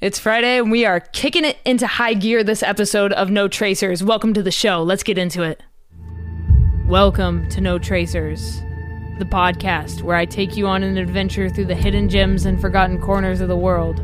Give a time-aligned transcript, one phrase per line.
[0.00, 4.00] It's Friday and we are kicking it into high gear this episode of No Tracers.
[4.00, 4.80] Welcome to the show.
[4.80, 5.60] Let's get into it.
[6.86, 8.60] Welcome to No Tracers,
[9.18, 13.00] the podcast where I take you on an adventure through the hidden gems and forgotten
[13.00, 13.96] corners of the world.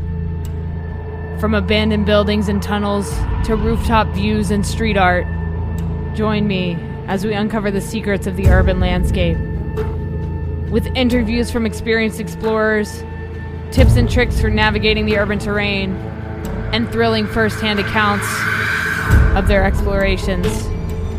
[1.38, 3.08] From abandoned buildings and tunnels
[3.44, 5.28] to rooftop views and street art,
[6.16, 6.76] join me
[7.06, 9.38] as we uncover the secrets of the urban landscape.
[10.72, 13.04] With interviews from experienced explorers,
[13.74, 15.96] tips and tricks for navigating the urban terrain,
[16.72, 18.24] and thrilling first hand accounts
[19.36, 20.46] of their explorations.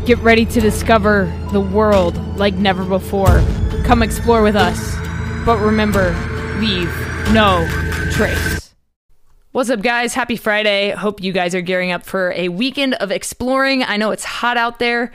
[0.06, 3.42] Get ready to discover the world like never before.
[3.84, 4.96] Come explore with us.
[5.44, 6.10] But remember,
[6.58, 6.88] leave
[7.32, 7.68] no
[8.10, 8.74] trace.
[9.52, 10.14] What's up, guys?
[10.14, 10.92] Happy Friday.
[10.92, 13.82] Hope you guys are gearing up for a weekend of exploring.
[13.82, 15.12] I know it's hot out there,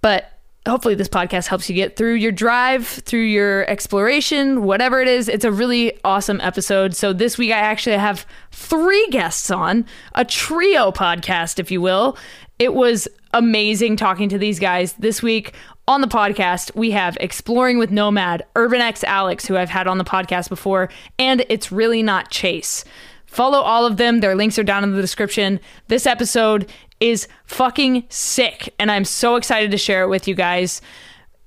[0.00, 0.33] but
[0.66, 5.28] hopefully this podcast helps you get through your drive, through your exploration, whatever it is.
[5.28, 6.96] It's a really awesome episode.
[6.96, 12.16] So this week I actually have three guests on, a trio podcast, if you will.
[12.58, 15.54] It was amazing talking to these guys this week.
[15.86, 20.04] On the podcast, we have Exploring with Nomad, Urbanex Alex, who I've had on the
[20.04, 22.86] podcast before, and It's Really Not Chase.
[23.34, 24.20] Follow all of them.
[24.20, 25.58] Their links are down in the description.
[25.88, 30.80] This episode is fucking sick, and I'm so excited to share it with you guys.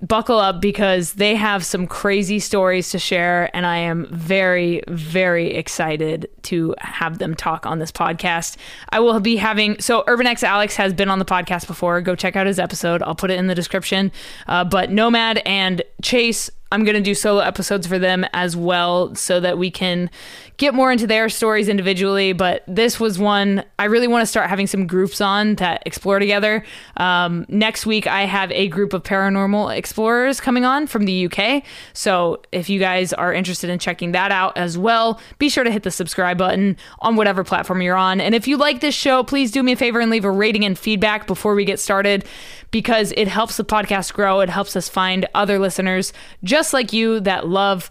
[0.01, 5.53] Buckle up because they have some crazy stories to share, and I am very, very
[5.55, 8.57] excited to have them talk on this podcast.
[8.89, 12.01] I will be having so Urbanex Alex has been on the podcast before.
[12.01, 13.01] Go check out his episode.
[13.01, 14.11] I'll put it in the description.
[14.45, 19.15] Uh, but Nomad and Chase I'm going to do solo episodes for them as well
[19.15, 20.09] so that we can
[20.57, 22.33] get more into their stories individually.
[22.33, 26.19] But this was one I really want to start having some groups on that explore
[26.19, 26.63] together.
[26.97, 31.63] Um, next week, I have a group of paranormal explorers coming on from the UK.
[31.93, 35.71] So if you guys are interested in checking that out as well, be sure to
[35.71, 38.19] hit the subscribe button on whatever platform you're on.
[38.19, 40.65] And if you like this show, please do me a favor and leave a rating
[40.65, 42.25] and feedback before we get started
[42.71, 44.39] because it helps the podcast grow.
[44.39, 46.11] It helps us find other listeners
[46.43, 47.89] just like you that love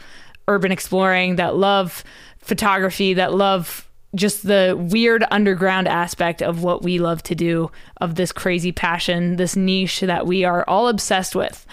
[0.49, 2.05] urban exploring, that love
[2.39, 8.15] photography, that love just the weird underground aspect of what we love to do, of
[8.15, 11.67] this crazy passion, this niche that we are all obsessed with.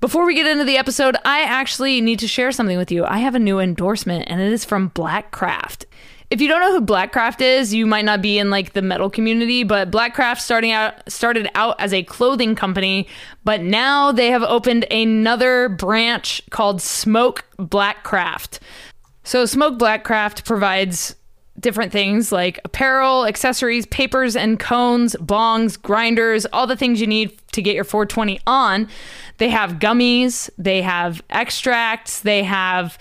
[0.00, 3.04] Before we get into the episode, I actually need to share something with you.
[3.04, 5.86] I have a new endorsement, and it is from Blackcraft.
[6.30, 9.08] If you don't know who Blackcraft is, you might not be in like the metal
[9.08, 13.08] community, but Blackcraft starting out started out as a clothing company,
[13.44, 18.58] but now they have opened another branch called Smoke Blackcraft.
[19.24, 21.14] So Smoke Blackcraft provides
[21.58, 27.36] different things like apparel, accessories, papers and cones, bongs, grinders, all the things you need
[27.52, 28.88] to get your 420 on.
[29.38, 32.98] They have gummies, they have extracts, they have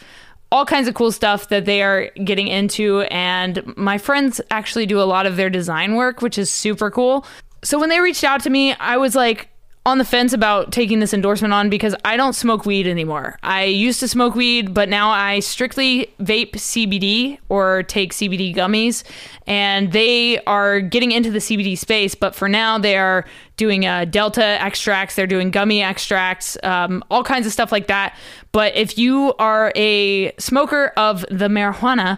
[0.51, 3.01] all kinds of cool stuff that they are getting into.
[3.03, 7.25] And my friends actually do a lot of their design work, which is super cool.
[7.63, 9.49] So when they reached out to me, I was like,
[9.87, 13.39] on the fence about taking this endorsement on because I don't smoke weed anymore.
[13.41, 19.05] I used to smoke weed, but now I strictly vape CBD or take CBD gummies,
[19.47, 22.15] and they are getting into the CBD space.
[22.15, 23.23] But for now, they are
[23.55, 28.13] doing uh, Delta extracts, they're doing gummy extracts, um, all kinds of stuff like that.
[28.57, 32.17] But if you are a smoker of the marijuana,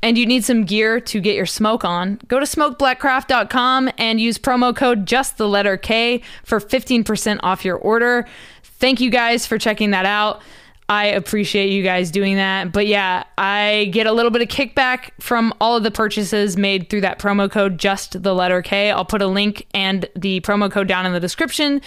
[0.00, 4.38] and you need some gear to get your smoke on, go to smokeblackcraft.com and use
[4.38, 8.28] promo code just the letter K for 15% off your order.
[8.62, 10.40] Thank you guys for checking that out.
[10.88, 12.70] I appreciate you guys doing that.
[12.70, 16.90] But yeah, I get a little bit of kickback from all of the purchases made
[16.90, 18.92] through that promo code, just the letter K.
[18.92, 21.82] I'll put a link and the promo code down in the description.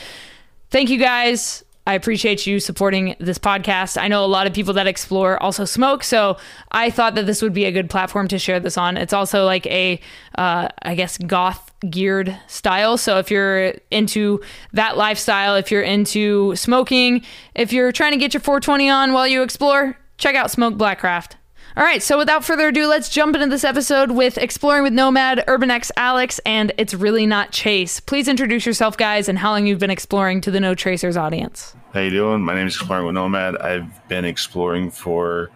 [0.70, 1.65] Thank you guys.
[1.88, 4.02] I appreciate you supporting this podcast.
[4.02, 6.38] I know a lot of people that explore also smoke, so
[6.72, 8.98] I thought that this would be a good platform to share this on.
[8.98, 10.00] It's also like a,
[10.36, 12.98] uh, I guess, goth geared style.
[12.98, 14.42] So if you're into
[14.74, 17.24] that lifestyle, if you're into smoking,
[17.54, 21.36] if you're trying to get your 420 on while you explore, check out Smoke Blackcraft.
[21.78, 25.44] All right, so without further ado, let's jump into this episode with Exploring with Nomad,
[25.46, 28.00] Urbanex Alex, and It's Really Not Chase.
[28.00, 31.76] Please introduce yourself, guys, and how long you've been exploring to the No Tracers audience.
[31.94, 32.44] How you doing?
[32.44, 33.58] My name is Exploring with Nomad.
[33.58, 35.52] I've been exploring for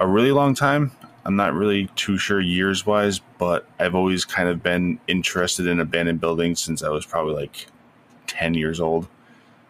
[0.00, 0.92] a really long time.
[1.26, 5.78] I'm not really too sure years wise, but I've always kind of been interested in
[5.78, 7.66] abandoned buildings since I was probably like
[8.28, 9.06] 10 years old.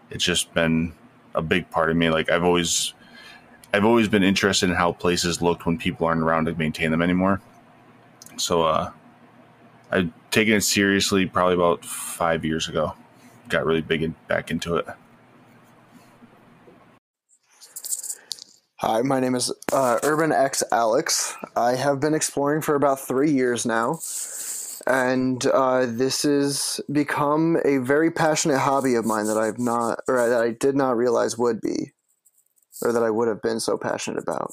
[0.08, 0.92] It's just been
[1.34, 2.10] a big part of me.
[2.10, 2.94] Like I've always
[3.72, 7.02] I've always been interested in how places looked when people aren't around to maintain them
[7.02, 7.40] anymore.
[8.36, 8.90] So uh,
[9.90, 12.94] I've taken it seriously probably about five years ago.
[13.48, 14.86] Got really big in, back into it.
[18.76, 21.34] Hi, my name is uh, Urbanex Alex.
[21.56, 23.98] I have been exploring for about three years now,
[24.86, 30.28] and uh, this has become a very passionate hobby of mine that I've not, or
[30.28, 31.90] that I did not realize would be,
[32.82, 34.52] or that I would have been so passionate about.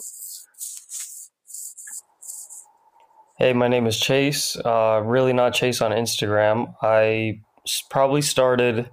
[3.38, 4.56] Hey, my name is Chase.
[4.56, 6.74] Uh, really not Chase on Instagram.
[6.82, 7.42] I
[7.90, 8.90] probably started,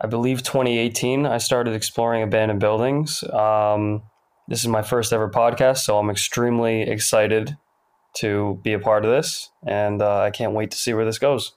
[0.00, 1.26] I believe, 2018.
[1.26, 3.22] I started exploring abandoned buildings.
[3.24, 4.02] Um,
[4.48, 7.56] this is my first ever podcast, so I'm extremely excited
[8.16, 11.18] to be a part of this, and uh, I can't wait to see where this
[11.18, 11.52] goes.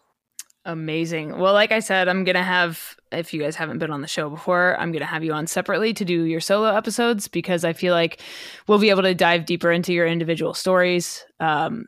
[0.65, 1.37] Amazing.
[1.37, 4.07] Well, like I said, I'm going to have, if you guys haven't been on the
[4.07, 7.65] show before, I'm going to have you on separately to do your solo episodes because
[7.65, 8.21] I feel like
[8.67, 11.25] we'll be able to dive deeper into your individual stories.
[11.41, 11.87] Um,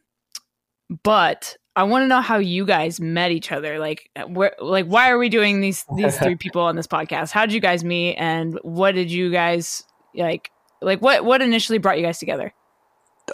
[1.03, 3.79] but I want to know how you guys met each other.
[3.79, 7.31] Like, where, like, why are we doing these these three people on this podcast?
[7.31, 9.83] How did you guys meet, and what did you guys
[10.13, 10.51] like?
[10.81, 12.53] Like, what what initially brought you guys together?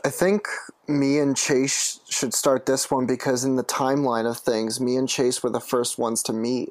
[0.06, 0.48] I think
[0.92, 5.08] me and Chase should start this one because in the timeline of things, me and
[5.10, 6.70] Chase were the first ones to meet.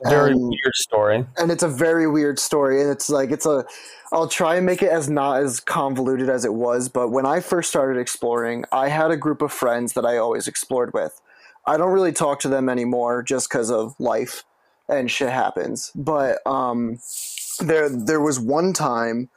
[0.00, 1.26] It's very Um, weird story.
[1.38, 3.64] and it's a very weird story and it's like it's a
[4.12, 7.38] i'll try and make it as not as convoluted as it was but when i
[7.38, 11.20] first started exploring i had a group of friends that i always explored with
[11.64, 14.42] i don't really talk to them anymore just because of life
[14.88, 16.98] and shit happens but um
[17.60, 19.30] there there was one time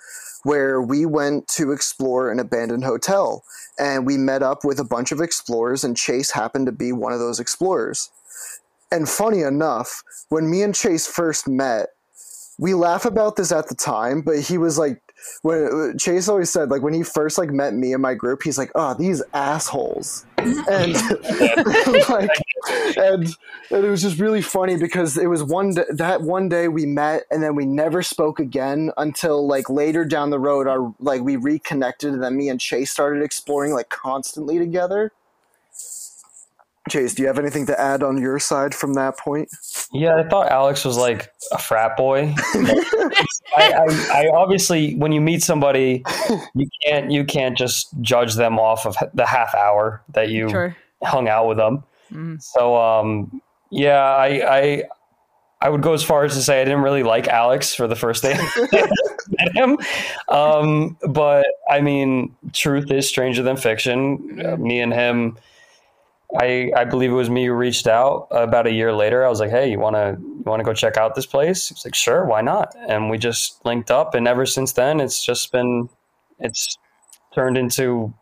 [0.48, 3.44] where we went to explore an abandoned hotel
[3.78, 7.12] and we met up with a bunch of explorers and chase happened to be one
[7.12, 8.10] of those explorers.
[8.90, 11.90] And funny enough, when me and Chase first met,
[12.58, 15.02] we laugh about this at the time, but he was like,
[15.42, 18.58] when Chase always said, like when he first like met me and my group, he's
[18.58, 20.94] like, "Oh, these assholes," and
[22.10, 22.30] like,
[22.98, 23.28] and
[23.70, 26.86] and it was just really funny because it was one d- that one day we
[26.86, 31.22] met and then we never spoke again until like later down the road, our like
[31.22, 35.12] we reconnected and then me and Chase started exploring like constantly together.
[36.90, 39.50] Chase, do you have anything to add on your side from that point?
[39.94, 42.34] Yeah, I thought Alex was like a frat boy.
[43.58, 46.04] I, I, I obviously, when you meet somebody,
[46.56, 50.76] you can't you can't just judge them off of the half hour that you Sure.
[51.04, 51.84] hung out with them.
[52.12, 52.42] Mhm.
[52.42, 54.84] So, um, yeah, I, I
[55.60, 57.96] I would go as far as to say I didn't really like Alex for the
[57.96, 58.36] first day
[58.74, 58.90] I
[59.40, 59.78] met him.
[60.30, 64.40] Um, but I mean, truth is stranger than fiction.
[64.46, 65.38] Uh, me and him.
[66.36, 69.26] I, I believe it was me who reached out about a year later.
[69.26, 71.70] I was like, "Hey, you want to you want to go check out this place?"
[71.70, 75.24] He's like, "Sure, why not?" And we just linked up, and ever since then, it's
[75.24, 75.90] just been
[76.40, 76.78] it's
[77.34, 78.14] turned into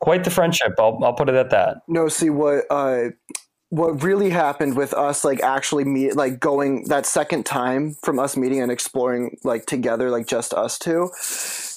[0.00, 0.74] quite the friendship.
[0.78, 1.78] I'll I'll put it at that.
[1.88, 3.08] No, see what uh
[3.72, 8.36] what really happened with us like actually meet like going that second time from us
[8.36, 11.08] meeting and exploring like together like just us two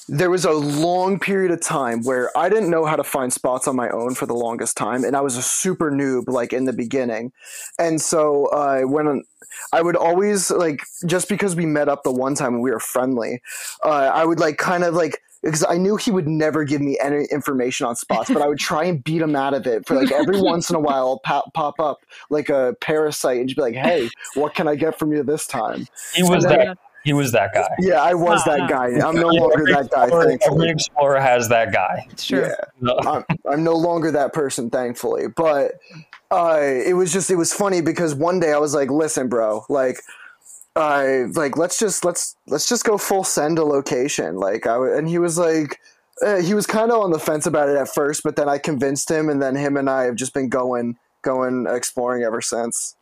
[0.08, 3.66] there was a long period of time where I didn't know how to find spots
[3.66, 6.64] on my own for the longest time, and I was a super noob like in
[6.64, 7.32] the beginning,
[7.78, 9.24] and so uh, when
[9.72, 12.80] I would always like just because we met up the one time and we were
[12.80, 13.42] friendly,
[13.84, 16.98] uh, I would like kind of like because I knew he would never give me
[17.00, 19.94] any information on spots, but I would try and beat him out of it for
[19.94, 21.98] like every once in a while I'll pop, pop up
[22.30, 25.46] like a parasite and just be like, "Hey, what can I get from you this
[25.46, 26.78] time?" He was then- that.
[27.06, 27.68] He was that guy.
[27.78, 28.56] Yeah, I was Wow.
[28.56, 28.86] that guy.
[29.06, 30.02] I'm no Yeah, longer that guy.
[30.06, 32.04] explorer- Every explorer has that guy.
[32.10, 32.40] It's true.
[32.82, 32.94] yeah.
[33.06, 35.28] I'm, I'm no longer that person, thankfully.
[35.28, 35.74] But
[36.32, 39.64] uh, it was just it was funny because one day I was like, "Listen, bro,
[39.68, 40.00] like,
[40.74, 44.92] uh, like let's just let's let's just go full send a location." Like, I w-
[44.96, 45.78] and he was like.
[46.26, 48.56] Uh, he was kind of on the fence about it at first, but then I
[48.56, 52.96] convinced him, and then him and I have just been going, going exploring ever since.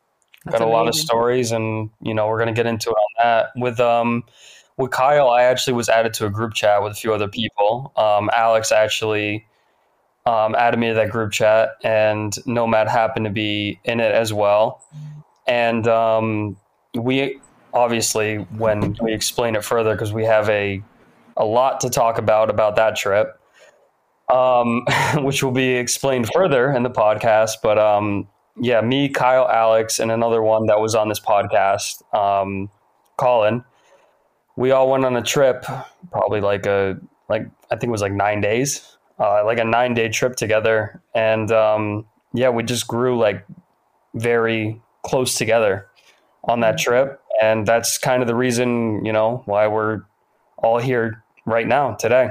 [0.44, 3.24] That's Got a lot of stories, and you know we're gonna get into it on
[3.24, 3.46] that.
[3.56, 4.24] With um,
[4.76, 7.92] with Kyle, I actually was added to a group chat with a few other people.
[7.96, 9.46] Um, Alex actually
[10.26, 14.32] um, added me to that group chat, and Nomad happened to be in it as
[14.32, 14.84] well.
[15.46, 16.56] And um,
[16.94, 17.40] we
[17.72, 20.82] obviously, when we explain it further, because we have a
[21.36, 23.38] a lot to talk about about that trip,
[24.28, 24.84] um,
[25.18, 27.56] which will be explained further in the podcast.
[27.62, 28.28] But um,
[28.60, 32.70] yeah, me, Kyle, Alex, and another one that was on this podcast, um,
[33.16, 33.64] Colin.
[34.56, 35.64] We all went on a trip,
[36.12, 39.94] probably like a like I think it was like nine days, uh, like a nine
[39.94, 43.44] day trip together, and um, yeah, we just grew like
[44.14, 45.88] very close together
[46.44, 50.02] on that trip, and that's kind of the reason you know why we're
[50.58, 52.30] all here right now today.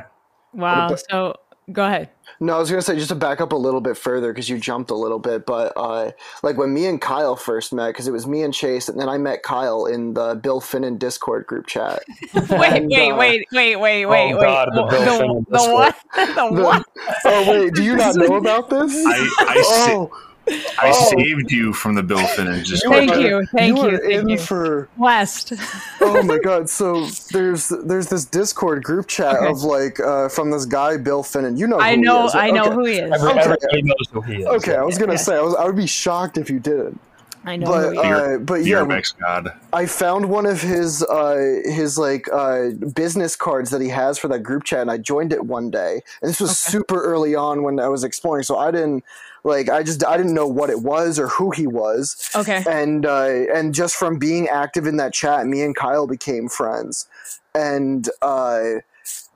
[0.53, 0.95] Wow.
[1.09, 1.35] So
[1.72, 2.10] Go ahead.
[2.39, 4.58] No, I was gonna say just to back up a little bit further because you
[4.58, 8.12] jumped a little bit, but uh, like when me and Kyle first met, because it
[8.12, 11.67] was me and Chase, and then I met Kyle in the Bill Finnan Discord group
[11.67, 12.03] chat.
[12.34, 14.41] Wait, And, wait, uh, wait, wait, wait, wait, Oh, wait.
[14.41, 15.74] God, the Bill the, Finnan the Discord.
[15.74, 15.96] what?
[16.15, 16.86] The The- what?
[17.25, 18.93] oh wait, do you not know about this?
[18.93, 20.12] I I, sa- oh,
[20.47, 21.09] I oh.
[21.17, 22.63] saved you from the Bill Finnan.
[22.65, 23.83] Just Thank are- you, thank you.
[23.83, 24.38] you, are thank in you.
[24.38, 25.53] for West.
[26.01, 29.47] oh my god so there's there's this discord group chat Okay.
[29.47, 32.35] of like uh, from this guy bill finnan you know who I he know, is,
[32.35, 32.73] I know okay.
[32.73, 33.12] who he is.
[33.13, 33.39] Every, Okay.
[33.41, 34.47] Everybody knows who he is.
[34.47, 35.17] okay i was gonna Yeah.
[35.17, 37.00] say I, was, I would be shocked if you didn't
[37.45, 39.53] I know but who uh, but the yeah Urbex God.
[39.73, 44.27] i found one of his uh his like uh business cards that he has for
[44.29, 46.71] that group chat and i joined it one day and this was Okay.
[46.77, 49.03] super early on when i was exploring so i didn't
[49.43, 52.63] like i just i didn't know what it was or who he was Okay.
[52.67, 57.07] and uh, and just from being active in that chat, me and Kyle became friends,
[57.53, 58.79] and uh,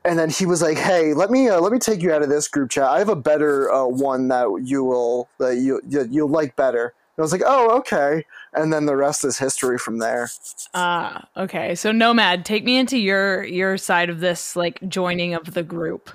[0.05, 2.29] and then he was like, "Hey, let me uh, let me take you out of
[2.29, 2.85] this group chat.
[2.85, 6.85] I have a better uh, one that you will that you you you'll like better."
[7.15, 10.29] And I was like, "Oh, okay," and then the rest is history from there.
[10.73, 11.75] Ah, okay.
[11.75, 16.09] So Nomad, take me into your your side of this like joining of the group.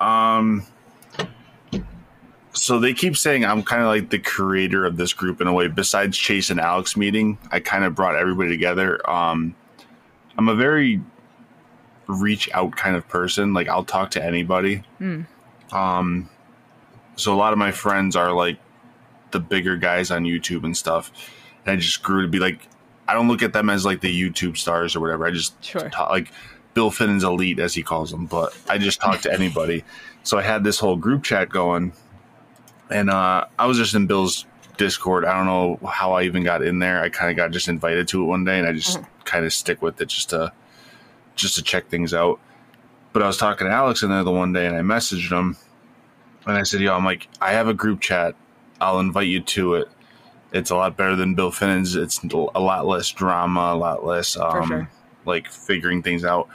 [0.00, 0.66] Um.
[2.54, 5.52] So they keep saying I'm kind of like the creator of this group in a
[5.52, 5.68] way.
[5.68, 8.98] Besides Chase and Alex meeting, I kind of brought everybody together.
[9.10, 9.54] Um,
[10.38, 11.00] I'm a very
[12.06, 13.54] reach out kind of person.
[13.54, 14.82] Like I'll talk to anybody.
[14.98, 15.22] Hmm.
[15.72, 16.28] Um,
[17.16, 18.58] so a lot of my friends are like
[19.32, 21.10] the bigger guys on YouTube and stuff.
[21.66, 22.68] And I just grew to be like,
[23.08, 25.26] I don't look at them as like the YouTube stars or whatever.
[25.26, 25.90] I just Sure.
[25.90, 26.30] talk, like
[26.74, 28.26] Bill Finnan's elite, as he calls them.
[28.26, 29.84] But I just talk to anybody.
[30.22, 31.92] So I had this whole group chat going,
[32.90, 35.24] and uh, I was just in Bill's Discord.
[35.24, 37.00] I don't know how I even got in there.
[37.00, 39.52] I kind of got just invited to it one day, and I just kind of
[39.52, 40.52] stick with it just to
[41.36, 42.40] just to check things out.
[43.12, 45.56] But I was talking to Alex in there the one day, and I messaged him,
[46.46, 48.34] and I said, "Yo, I'm like, I have a group chat.
[48.80, 49.88] I'll invite you to it.
[50.52, 51.96] It's a lot better than Bill Finnan's.
[51.96, 54.90] It's a lot less drama, a lot less um, sure.
[55.24, 56.48] like figuring things out."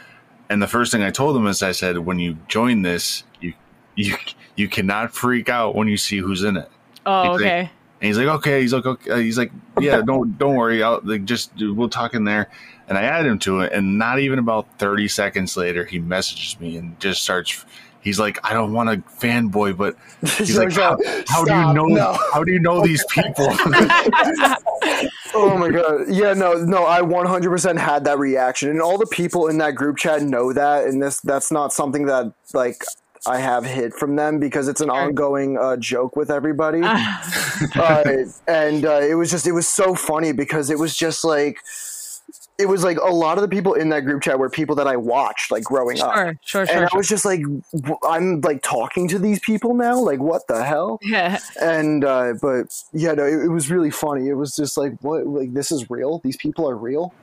[0.50, 3.54] And the first thing I told him is, I said, "When you join this, you
[3.96, 4.16] you
[4.56, 6.70] you cannot freak out when you see who's in it."
[7.06, 7.72] Oh, He's like- okay.
[8.02, 8.62] And he's like, okay.
[8.62, 9.12] He's like, okay.
[9.12, 9.52] Uh, He's like,
[9.82, 10.82] yeah, don't don't worry.
[10.82, 12.50] I'll like just we'll talk in there.
[12.88, 16.58] And I add him to it, and not even about thirty seconds later, he messages
[16.62, 17.66] me and just starts.
[18.02, 19.98] He's like, I don't want to fanboy, but
[20.38, 21.86] he's like, how, how do you know?
[21.88, 22.18] no.
[22.34, 23.48] How do you know these people?
[25.34, 26.06] Oh my god.
[26.08, 28.70] Yeah, no, no, I 100% had that reaction.
[28.70, 32.06] And all the people in that group chat know that and this that's not something
[32.06, 32.82] that like
[33.28, 36.82] I have hid from them because it's an ongoing uh, joke with everybody.
[36.84, 38.04] uh,
[38.48, 41.60] and uh, it was just it was so funny because it was just like
[42.58, 44.88] it was like a lot of the people in that group chat were people that
[44.88, 46.14] I watched like growing up.
[46.14, 46.76] Sure, sure, sure.
[46.76, 47.42] And I was just like,
[48.08, 49.98] I'm like talking to these people now.
[50.00, 51.00] Like, what the hell?
[51.10, 51.40] Yeah.
[51.62, 55.26] and uh but yeah no it, it was really funny it was just like what
[55.26, 57.14] like this is real these people are real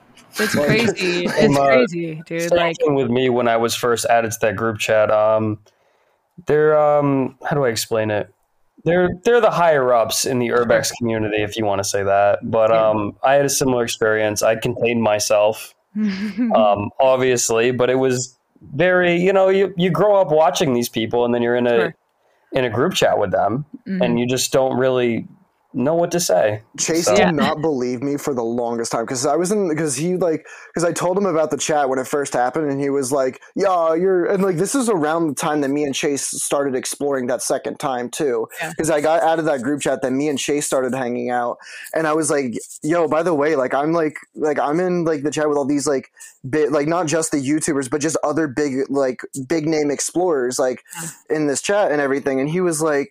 [0.40, 1.24] It's Like- crazy.
[1.26, 2.50] It's Um, uh, crazy, dude.
[2.52, 5.10] Like, with me when I was first added to that group chat.
[5.10, 5.58] Um,
[6.46, 8.32] they're um, how do I explain it?
[8.84, 12.38] They're they're the higher ups in the urbex community, if you want to say that.
[12.42, 14.42] But um, I had a similar experience.
[14.42, 18.38] I contained myself, um, obviously, but it was
[18.74, 21.70] very you know you you grow up watching these people, and then you're in a
[21.80, 21.94] Sure.
[22.52, 24.04] in a group chat with them, Mhm.
[24.04, 25.26] and you just don't really
[25.76, 26.62] know what to say.
[26.78, 27.30] chase So- did Yeah.
[27.30, 30.84] not believe me for the longest time because i was in because he like because
[30.84, 33.92] i told him about the chat when it first happened and he was like yeah
[33.94, 37.42] you're and like this is around the time that me and chase started exploring that
[37.42, 38.70] second time too Yeah.
[38.70, 41.58] because i got out of that group chat that me and chase started hanging out
[41.94, 45.22] and i was like yo by the way like i'm like like i'm in like
[45.24, 46.10] the chat with all these like
[46.48, 50.82] bit like not just the youtubers but just other big like big name explorers like
[51.28, 53.10] in this chat and everything and he was like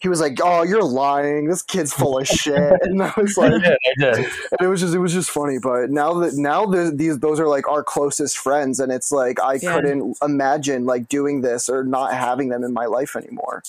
[0.00, 3.48] he was like oh you're lying this kid's full of shit and i was I
[3.48, 3.72] like did.
[3.72, 4.16] I did.
[4.24, 7.38] and it was just it was just funny but now that now the, these those
[7.40, 9.74] are like our closest friends and it's like i Yeah.
[9.74, 13.62] couldn't imagine like doing this or not having them in my life anymore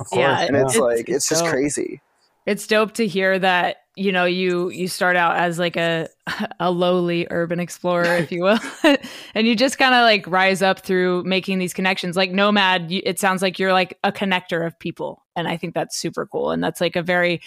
[0.00, 1.52] Of Yeah, and it's It's- like it's, it's just dope.
[1.52, 2.00] crazy
[2.46, 6.08] it's dope to hear that you know you you start out as like a
[6.60, 8.58] a lowly urban explorer if you will
[9.34, 13.00] and you just kind of like rise up through making these connections like nomad you,
[13.04, 16.50] it sounds like you're like a connector of people and i think that's super cool
[16.50, 17.40] and that's like a very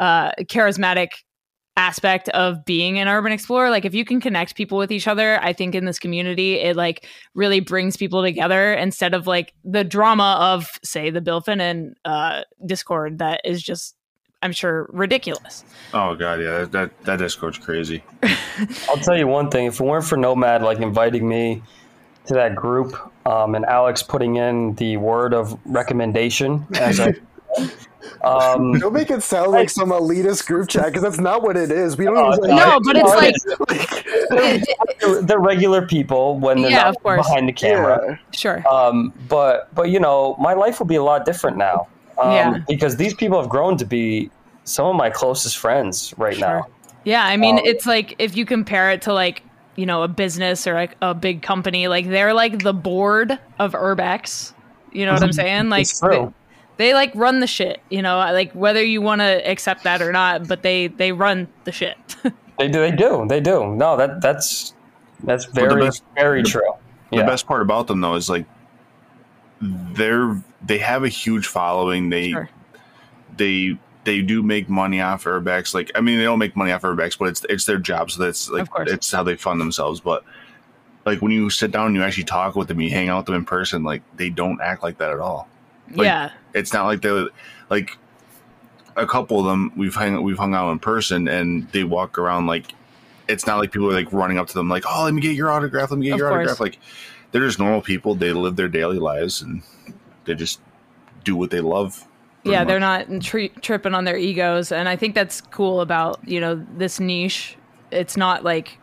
[0.00, 1.10] uh charismatic
[1.76, 5.42] aspect of being an urban explorer like if you can connect people with each other
[5.42, 9.82] i think in this community it like really brings people together instead of like the
[9.82, 13.96] drama of say the bill finnan uh discord that is just
[14.42, 18.02] i'm sure ridiculous oh god, yeah, that that Discord's crazy.
[18.88, 19.66] I'll tell you one thing.
[19.66, 21.62] If it weren't for Nomad like inviting me
[22.26, 22.94] to that group,
[23.26, 27.14] um, and Alex putting in the word of recommendation as I.
[28.24, 31.70] Um, Don't make it sound like some elitist group chat because that's not what it
[31.70, 31.96] is.
[31.96, 32.16] We don't.
[32.18, 33.16] Uh, even, No, but it's no,
[33.68, 34.62] like,
[35.00, 37.26] they're, they're regular people when they're Yeah, not of course.
[37.26, 38.00] behind the camera.
[38.08, 38.16] yeah.
[38.32, 38.68] sure.
[38.68, 41.88] Um, but but you know, my life will be a lot different now.
[42.18, 42.58] Um, Yeah.
[42.68, 44.30] Because these people have grown to be
[44.64, 46.66] some of my closest friends right now.
[47.04, 49.42] Yeah, I mean, Um, it's like if you compare it to like
[49.74, 53.72] you know a business or like a big company, like they're like the board of
[53.72, 54.52] Urbex.
[54.92, 55.70] You know what I'm saying?
[55.70, 56.10] Like It's true.
[56.26, 56.32] They,
[56.76, 57.80] they like run the shit.
[57.90, 61.48] You know, like whether you want to accept that or not, but they they run
[61.64, 61.96] the shit.
[62.58, 62.80] They do.
[62.80, 63.24] They do.
[63.28, 63.74] They do.
[63.74, 64.74] No, that that's
[65.24, 66.70] that's very best- very true.
[67.10, 67.26] The Yeah.
[67.26, 68.44] best part about them though is like
[69.60, 72.10] they're they have a huge following.
[72.10, 72.48] They Sure.
[73.36, 75.74] they they do make money off Urbex.
[75.74, 78.22] Like I mean, they don't make money off Urbex, but it's it's their job, so
[78.22, 80.00] that's like Of it's how they fund themselves.
[80.00, 80.22] But
[81.06, 83.26] like when you sit down and you actually talk with them, you hang out with
[83.26, 85.48] them in person, like they don't act like that at all.
[85.90, 87.26] Like, yeah, It's not like they
[87.70, 87.96] like
[88.96, 92.46] a couple of them we've hung we've hung out in person and they walk around
[92.46, 92.74] like
[93.28, 95.34] it's not like people are like running up to them like oh let me get
[95.34, 96.40] your autograph let me get Of your course.
[96.40, 96.78] autograph like
[97.30, 99.62] they're just normal people they live their daily lives and
[100.26, 100.60] they just
[101.24, 102.06] do what they love
[102.44, 103.08] yeah, they're much.
[103.08, 106.98] not tri- tripping on their egos, and I think that's cool about you know this
[106.98, 107.56] niche.
[107.92, 108.78] It's not like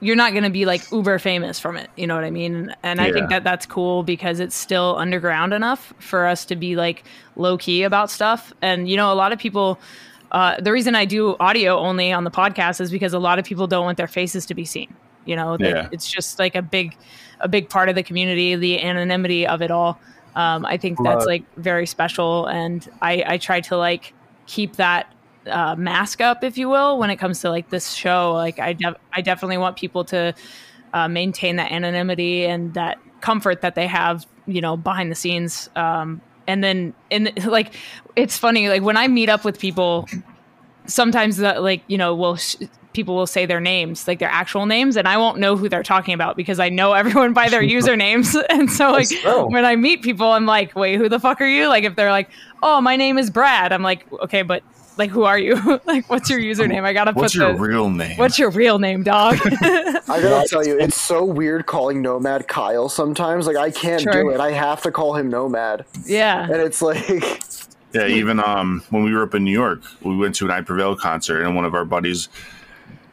[0.00, 1.90] you're not going to be like uber famous from it.
[1.96, 2.74] You know what I mean?
[2.82, 6.74] And I think that that's cool because it's still underground enough for us to be
[6.74, 7.04] like
[7.36, 8.52] low key about stuff.
[8.62, 9.78] And you know, a lot of people.
[10.32, 13.44] Uh, the reason I do audio only on the podcast is because a lot of
[13.44, 14.94] people don't want their faces to be seen.
[15.24, 15.88] You know, Yeah.
[15.90, 16.96] it's just like a big,
[17.40, 19.98] a big part of the community, the anonymity of it all.
[20.36, 24.14] Um, I think that's like very special, and I, I try to like
[24.46, 25.12] keep that
[25.46, 28.32] uh, mask up, if you will, when it comes to like this show.
[28.32, 30.34] Like I, def- I definitely want people to
[30.92, 35.70] uh, maintain that anonymity and that comfort that they have, you know, behind the scenes.
[35.76, 37.74] Um, and then, and like,
[38.16, 40.06] it's funny, like when I meet up with people,
[40.86, 42.56] sometimes that like you know will sh-
[42.92, 45.82] people will say their names like their actual names and i won't know who they're
[45.82, 49.08] talking about because i know everyone by their usernames and so like
[49.50, 52.10] when i meet people i'm like wait who the fuck are you like if they're
[52.10, 52.28] like
[52.62, 54.62] oh my name is brad i'm like okay but
[55.00, 55.56] like who are you?
[55.86, 56.84] Like what's your username?
[56.84, 58.16] I gotta what's put your the real name?
[58.16, 59.38] What's your real name dog?
[59.44, 63.46] I gotta tell you, it's so weird calling Nomad Kyle sometimes.
[63.46, 64.12] Like I can't Sure.
[64.12, 64.38] do it.
[64.40, 66.44] I have to call him Nomad, yeah.
[66.44, 67.42] And it's like
[67.92, 70.60] yeah even um when we were up in new york we went to an i
[70.60, 72.28] prevail concert and one of our buddies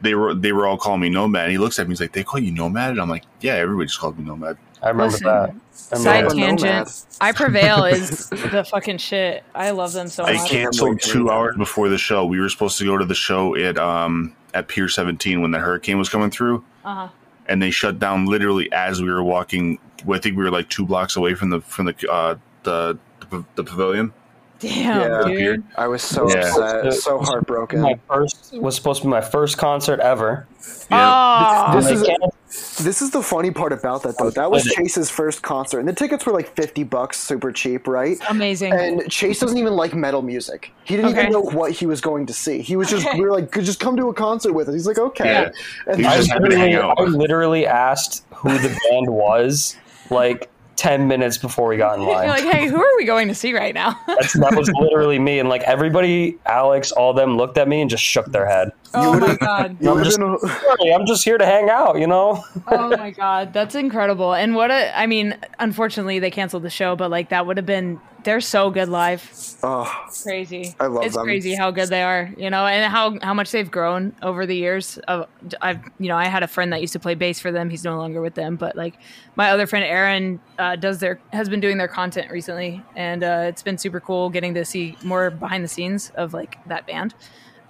[0.02, 1.50] they were they were all calling me nomad.
[1.50, 2.91] He looks at me he's like they call you nomad?
[2.91, 5.56] And i'm like yeah everybody just called me nomad I remember Listen, that.
[5.92, 10.36] I side remember tangent i prevail is the fucking shit i love them so much.
[10.36, 13.16] i canceled wait two hours before the show we were supposed to go to the
[13.16, 17.08] show at um at pier 17 when the hurricane was coming through uh-huh
[17.50, 19.80] and they shut down literally as we were walking.
[20.12, 22.98] I think we were like two blocks away from the from the uh, the
[23.30, 24.12] the, the pavilion.
[24.60, 25.24] damn Yeah.
[25.34, 26.40] dude I was so Yeah.
[26.40, 27.80] upset, so heartbroken.
[27.80, 30.46] my first was supposed to be my first concert ever.
[30.92, 34.30] oh This They is- canceled- This is the funny part about that, though.
[34.30, 38.18] That was Chase's first concert, and the tickets were like fifty bucks, super cheap, right?
[38.30, 40.72] amazing And Chase doesn't even like metal music.
[40.86, 41.22] He didn't Okay.
[41.24, 42.62] even know what he was going to see.
[42.62, 43.20] He was just Okay.
[43.20, 44.76] we were like, just come to a concert with us.
[44.76, 45.26] He's like, okay.
[45.26, 45.50] Yeah.
[45.94, 46.94] And I just happy to hang literally.
[46.98, 49.76] I literally asked who the band was
[50.10, 52.28] like 10 minutes before we got in you're line.
[52.30, 55.40] like hey who are we going to see right now That's, that was literally me.
[55.40, 58.70] And like everybody, Alex, all them looked at me and just shook their head.
[58.94, 62.44] oh my god I'm just- been- Sorry, I'm just here to hang out, you know?
[62.68, 66.96] oh my god that's incredible and what a i mean unfortunately they canceled the show
[66.96, 69.24] but like that would have been they're so good live.
[69.63, 69.90] Oh,
[70.22, 70.76] crazy.
[70.82, 71.24] I love it's them.
[71.24, 74.56] crazy how good they are you know and how how much they've grown over the
[74.56, 75.28] years of
[75.62, 77.70] i've you know i had a friend that used to play bass for them.
[77.70, 78.96] He's no longer with them but like
[79.36, 83.46] my other friend aaron uh, does their has been doing their content recently and uh,
[83.48, 87.16] it's been super cool getting to see more behind the scenes of like that band.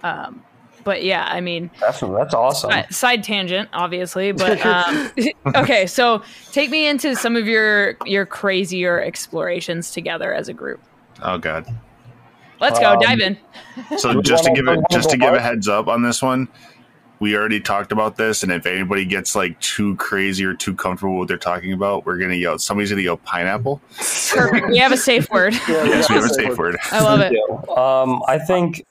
[0.02, 0.42] Um,
[0.88, 2.16] but yeah i mean Definitely.
[2.16, 2.72] That's awesome.
[2.90, 5.10] side tangent obviously but um,
[5.54, 6.22] okay so
[6.52, 10.80] take me into some of your your crazier explorations together as a group
[11.22, 11.66] Oh god.
[12.60, 13.36] let's go Um, dive in
[13.98, 16.48] So just to give it just to give a heads up on this one,
[17.20, 21.14] we already talked about this, and if anybody gets like too crazy or too comfortable
[21.14, 22.56] with what they're talking about, we're gonna yell.
[22.60, 23.80] Somebody's gonna yell pineapple.
[24.30, 26.76] perfect we have a safe word yeah, Yes, we have a safe like- word.
[26.92, 27.32] i love it
[27.76, 28.84] Um, I think,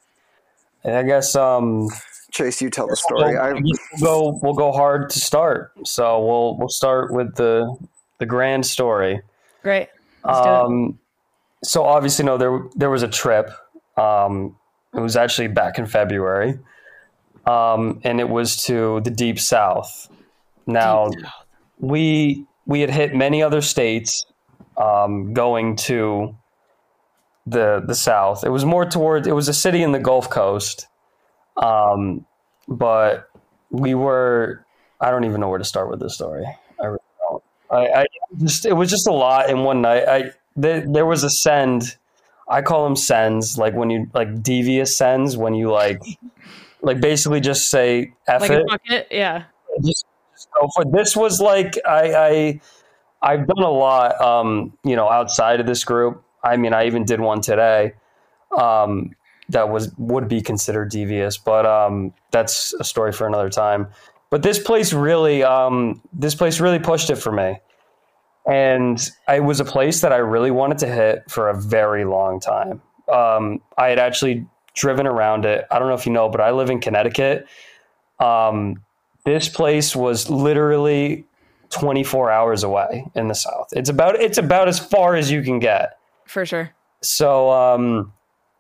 [0.96, 1.90] I guess, um,
[2.32, 3.38] Chase, you tell the we'll, story.
[3.38, 5.72] I, we'll go, we'll go hard to start.
[5.86, 7.76] So we'll, we'll start with the,
[8.20, 9.22] the grand story.
[9.64, 9.90] great
[10.24, 11.00] let's do it Um,
[11.64, 13.50] so obviously, no, there there was a trip.
[13.98, 14.56] Um,
[14.94, 16.60] it was actually back in February,
[17.46, 20.08] um, and it was to the deep south.
[20.68, 21.10] Now,
[21.80, 24.26] we we had hit many other states
[24.78, 26.36] um, going to
[27.48, 28.44] the the south.
[28.44, 29.28] It was more towards.
[29.28, 30.88] It was a city in the Gulf Coast,
[31.56, 32.26] um,
[32.68, 33.30] but
[33.70, 34.66] we were.
[35.00, 36.46] I don't even know where to start with this story.
[36.82, 37.44] I really don't.
[37.70, 38.06] I, I
[38.38, 40.08] just it was just a lot in one night.
[40.08, 41.98] I there, there was a send.
[42.50, 46.02] I call them sends, like when you like devious sends when you like
[46.82, 49.08] like basically just say F Like it.
[49.12, 49.44] Yeah.
[49.84, 50.06] Just,
[50.54, 52.62] go for this was like I, I
[53.22, 56.24] I've done a lot um, you know, outside of this group.
[56.44, 57.94] I mean I even did one today.
[58.58, 59.12] Um
[59.50, 63.88] that was would be considered devious, but um that's a story for another time.
[64.30, 67.60] But this place really um this place really pushed it for me.
[68.46, 72.40] And it was a place that I really wanted to hit for a very long
[72.40, 72.82] time.
[73.12, 75.66] Um, I had actually driven around it.
[75.70, 77.46] I don't know if you know, but I live in Connecticut.
[78.20, 78.84] Um,
[79.26, 81.26] this place was literally
[81.72, 83.68] 24 hours away in the south.
[83.74, 85.97] It's about it's about as far as you can get.
[86.28, 86.72] For sure.
[87.02, 88.14] So um,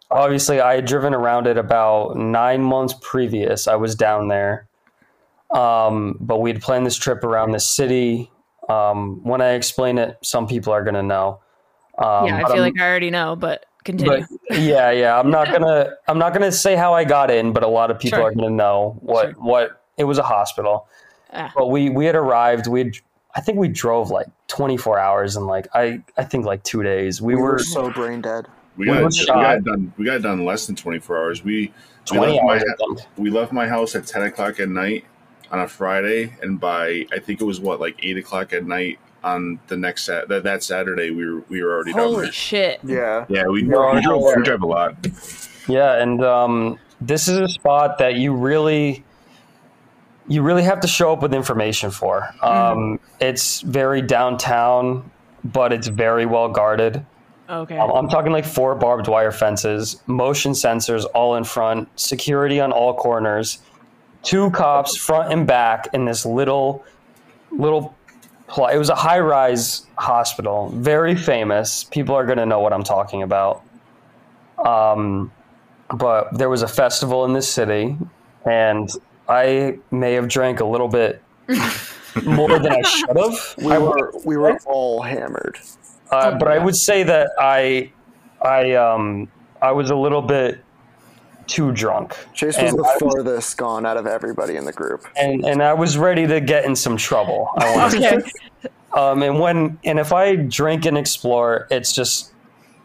[0.09, 3.67] obviously, I had driven around it about nine months previous.
[3.67, 4.67] I was down there,
[5.51, 8.31] um, but we'd planned this trip around the city.
[8.69, 11.39] Um, when I explain it, some people are going to know.
[11.97, 14.23] Um, yeah, I feel like I already know, but continue.
[14.49, 15.19] but yeah, yeah.
[15.19, 17.97] I'm not gonna I'm not gonna say how I got in, but a lot of
[17.97, 18.27] people Sure.
[18.27, 19.33] are gonna know what Sure.
[19.41, 20.87] what it was a hospital.
[21.33, 21.51] Ah.
[21.55, 22.67] But we we had arrived.
[22.67, 22.91] We had,
[23.37, 27.21] I think we drove like 24 hours and like I I think like two days.
[27.21, 28.47] We, We were were so brain dead.
[28.75, 29.93] We We got, were we got done.
[29.97, 31.43] We got done less than twenty four hours.
[31.43, 31.71] We
[32.11, 32.63] we left, my, hours.
[32.81, 35.05] I we left my house at ten o'clock at night
[35.51, 38.99] on a Friday, and by I think it was what like eight o'clock at night
[39.23, 42.31] on the next sat that, that Saturday we were we were already down Holy there.
[42.31, 42.79] shit.
[42.83, 43.25] Yeah.
[43.29, 44.95] Yeah, we, No, we drove we drive a lot.
[45.67, 49.03] Yeah, and um, this is a spot that you really,
[50.27, 52.29] you really have to show up with information for.
[52.41, 55.09] Um, It's very downtown,
[55.43, 57.05] but it's very well guarded.
[57.49, 57.77] Okay.
[57.77, 62.71] Um, I'm talking like four barbed wire fences, motion sensors all in front, security on
[62.73, 63.59] all corners,
[64.21, 66.83] two cops front and back in this little,
[67.51, 67.95] little.
[68.49, 71.83] Pl- it was a high-rise hospital, very famous.
[71.85, 73.61] People are going to know what I'm talking about.
[74.57, 75.31] Um,
[75.89, 77.97] but there was a festival in this city,
[78.45, 78.89] and
[79.29, 81.21] I may have drank a little bit
[82.23, 83.55] more than I should have.
[83.57, 85.57] We were we were all hammered.
[86.11, 87.91] Uh, but I would say that I,
[88.41, 89.29] I, um,
[89.61, 90.63] I was a little bit
[91.47, 94.71] too drunk, Chase was And the I was- farthest gone out of everybody in the
[94.73, 95.05] group.
[95.17, 97.49] and and I was ready to get in some trouble.
[97.57, 98.31] I want to Okay.
[98.93, 102.31] Um, and when and if I drink and explore, it's just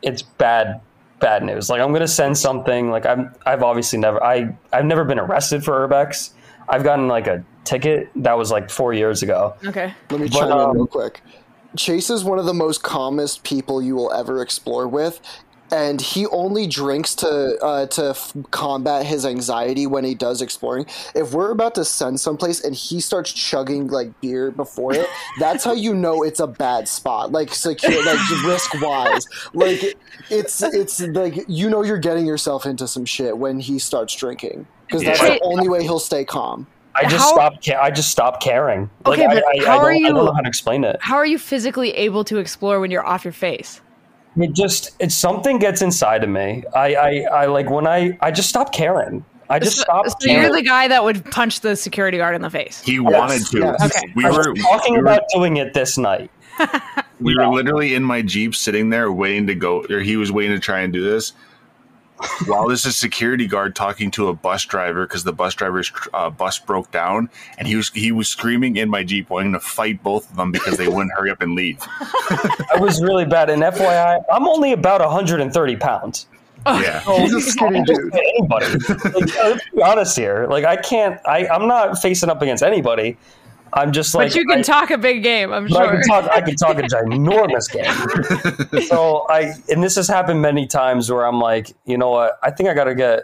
[0.02, 0.80] it's bad
[1.22, 1.70] bad news.
[1.70, 2.90] Like I'm gonna send something.
[2.90, 6.32] Like I'm I've obviously never I I've never been arrested for urbex.
[6.68, 9.54] I've gotten like a ticket that was like four years ago.
[9.64, 9.94] Okay.
[10.10, 11.22] Let me But, chime um, in real quick.
[11.76, 15.20] Chase is one of the most calmest people you will ever explore with,
[15.72, 20.86] and he only drinks to uh, to f- combat his anxiety when he does exploring.
[21.14, 25.08] If we're about to send someplace and he starts chugging like beer before it,
[25.40, 27.32] that's how you know it's a bad spot.
[27.32, 29.96] Like secure, like risk wise, like
[30.30, 34.66] it's it's like you know you're getting yourself into some shit when he starts drinking
[34.86, 35.34] because that's Yeah.
[35.34, 36.66] the only way he'll stay calm.
[36.94, 37.64] I just How- stopped.
[37.66, 38.90] Ca- I just stopped caring.
[39.06, 40.48] Like, Okay, I, but I, how I don't, are I don't you- know how to
[40.48, 40.96] explain it.
[41.00, 43.80] How are you physically able to explore when you're off your face?
[44.36, 46.64] It just it's something gets inside of me.
[46.74, 49.24] I, I, I like when I I just stop caring.
[49.50, 50.42] I just so, stop so caring.
[50.42, 52.80] you're the guy that would punch the security guard in the face.
[52.80, 53.58] He wanted to.
[53.58, 53.84] yes.
[53.84, 54.12] Okay.
[54.14, 56.30] We I were talking we were, about doing it this night.
[57.20, 60.56] we were literally in my jeep sitting there waiting to go, or he was waiting
[60.56, 61.34] to try and do this.
[62.46, 66.30] While this is security guard talking to a bus driver because the bus driver's uh,
[66.30, 70.02] bus broke down, and he was he was screaming in my jeep, wanting to fight
[70.02, 71.78] both of them because they wouldn't hurry up and leave.
[72.00, 73.50] I was really bad.
[73.50, 76.26] And FYI, I'm only about 130 pounds.
[76.66, 78.14] Yeah, He's a skinny just dude.
[78.14, 78.66] Anybody?
[78.66, 80.46] Like, let's be honest here.
[80.48, 81.20] Like I can't.
[81.26, 83.16] I I'm not facing up against anybody.
[83.74, 84.28] I'm just like.
[84.30, 86.30] but you can I- talk a big game, I'm But I can talk.
[86.30, 88.82] I can talk a ginormous game.
[88.86, 92.38] so I, and this has happened many times where I'm like, you know what?
[92.42, 93.20] I think I got to get,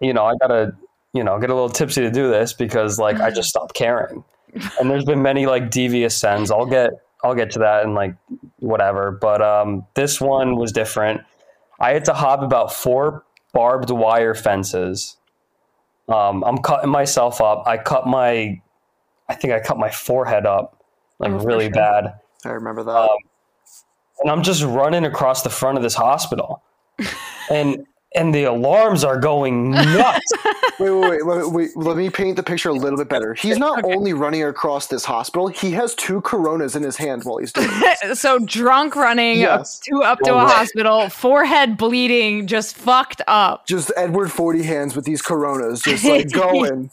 [0.00, 0.74] you know, I got to,
[1.12, 4.24] you know, get a little tipsy to do this because like I just stopped caring.
[4.80, 6.50] And there's been many like devious sends.
[6.50, 6.90] I'll get,
[7.22, 8.16] I'll get to that and like
[8.58, 9.12] whatever.
[9.12, 11.20] But um, this one was different.
[11.78, 15.16] I had to hop about four barbed wire fences.
[16.08, 17.62] Um, I'm cutting myself up.
[17.66, 18.60] I cut my,
[19.30, 20.82] I think I cut my forehead up
[21.20, 21.72] like Oh, really sure.
[21.74, 22.14] bad.
[22.44, 22.96] I remember that.
[22.96, 23.08] Um,
[24.22, 26.62] and I'm just running across the front of this hospital.
[27.50, 30.32] and and the alarms are going nuts.
[30.80, 31.76] wait, wait, wait, wait, wait.
[31.76, 33.34] Let me paint the picture a little bit better.
[33.34, 37.38] He's not only running across this hospital; he has two Coronas in his hand while
[37.38, 38.16] he's doing it.
[38.18, 39.78] so drunk running Yes.
[39.80, 40.52] to up to Oh, a right.
[40.56, 43.66] hospital, forehead bleeding, just fucked up.
[43.66, 46.90] Just Edward Forty hands with these Coronas, just like going.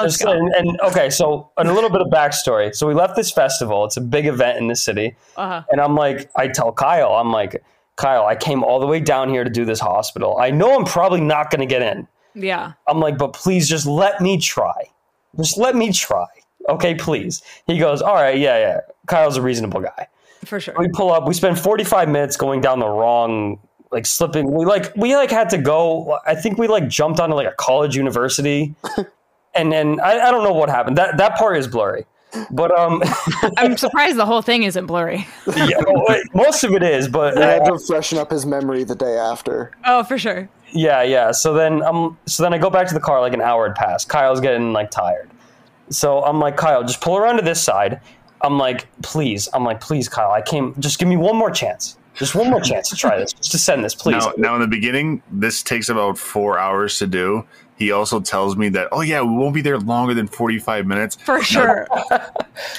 [0.00, 0.30] Just- go.
[0.32, 2.74] and, and okay, so and a little bit of backstory.
[2.74, 3.84] So we left this festival.
[3.84, 5.62] It's a big event in the city, Uh-huh.
[5.70, 7.62] and I'm like, I tell Kyle, I'm like,
[7.96, 10.36] Kyle, I came all the way down here to do this hospital.
[10.38, 12.06] I know I'm probably not going to get in.
[12.34, 12.72] Yeah.
[12.86, 14.90] I'm like, but please just let me try.
[15.36, 16.26] Just let me try.
[16.68, 17.42] Okay, please.
[17.66, 18.80] He goes, all right, yeah, yeah.
[19.06, 20.08] Kyle's a reasonable guy.
[20.44, 20.74] For sure.
[20.78, 21.26] We pull up.
[21.26, 23.58] We spend 45 minutes going down the wrong,
[23.90, 24.52] like slipping.
[24.52, 26.18] We like we like had to go.
[26.26, 28.74] I think we like jumped onto like a college university,
[29.54, 30.96] and then I, I don't know what happened.
[30.98, 32.04] That that part is blurry,
[32.50, 33.02] but um,
[33.56, 35.26] I'm surprised the whole thing isn't blurry.
[35.56, 37.08] yeah, well, most of it is.
[37.08, 39.72] But They had uh, to freshen up his memory the day after.
[39.84, 40.48] Oh, for sure.
[40.72, 41.30] yeah, yeah.
[41.30, 43.20] So then um, so then I go back to the car.
[43.20, 44.08] Like an hour had passed.
[44.08, 45.30] Kyle's getting like tired,
[45.90, 48.00] so I'm like, Kyle, just pull around to this side.
[48.42, 49.48] I'm like, please.
[49.54, 50.30] I'm like, please, Kyle.
[50.30, 50.74] I came.
[50.78, 51.96] Just give me one more chance.
[52.14, 53.32] Just one more chance to try this.
[53.34, 54.24] Just to send this, please.
[54.24, 57.44] Now, now in the beginning, this takes about four hours to do.
[57.76, 60.86] He also tells me that, oh yeah, we won't be there longer than forty five
[60.86, 61.16] minutes.
[61.16, 61.86] For sure.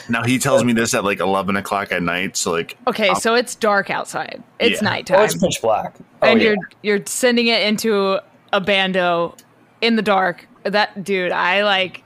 [0.10, 2.36] Now he tells me this at like eleven o'clock at night.
[2.36, 4.42] So like, Okay, so it's dark outside.
[4.60, 4.88] It's Yeah.
[4.88, 5.24] Oh, nighttime.
[5.24, 5.96] it's pitch black.
[6.24, 6.48] Oh, and yeah.
[6.48, 8.20] you're you're sending it into
[8.52, 9.36] a bando
[9.82, 10.48] in the dark.
[10.64, 12.04] That dude, I like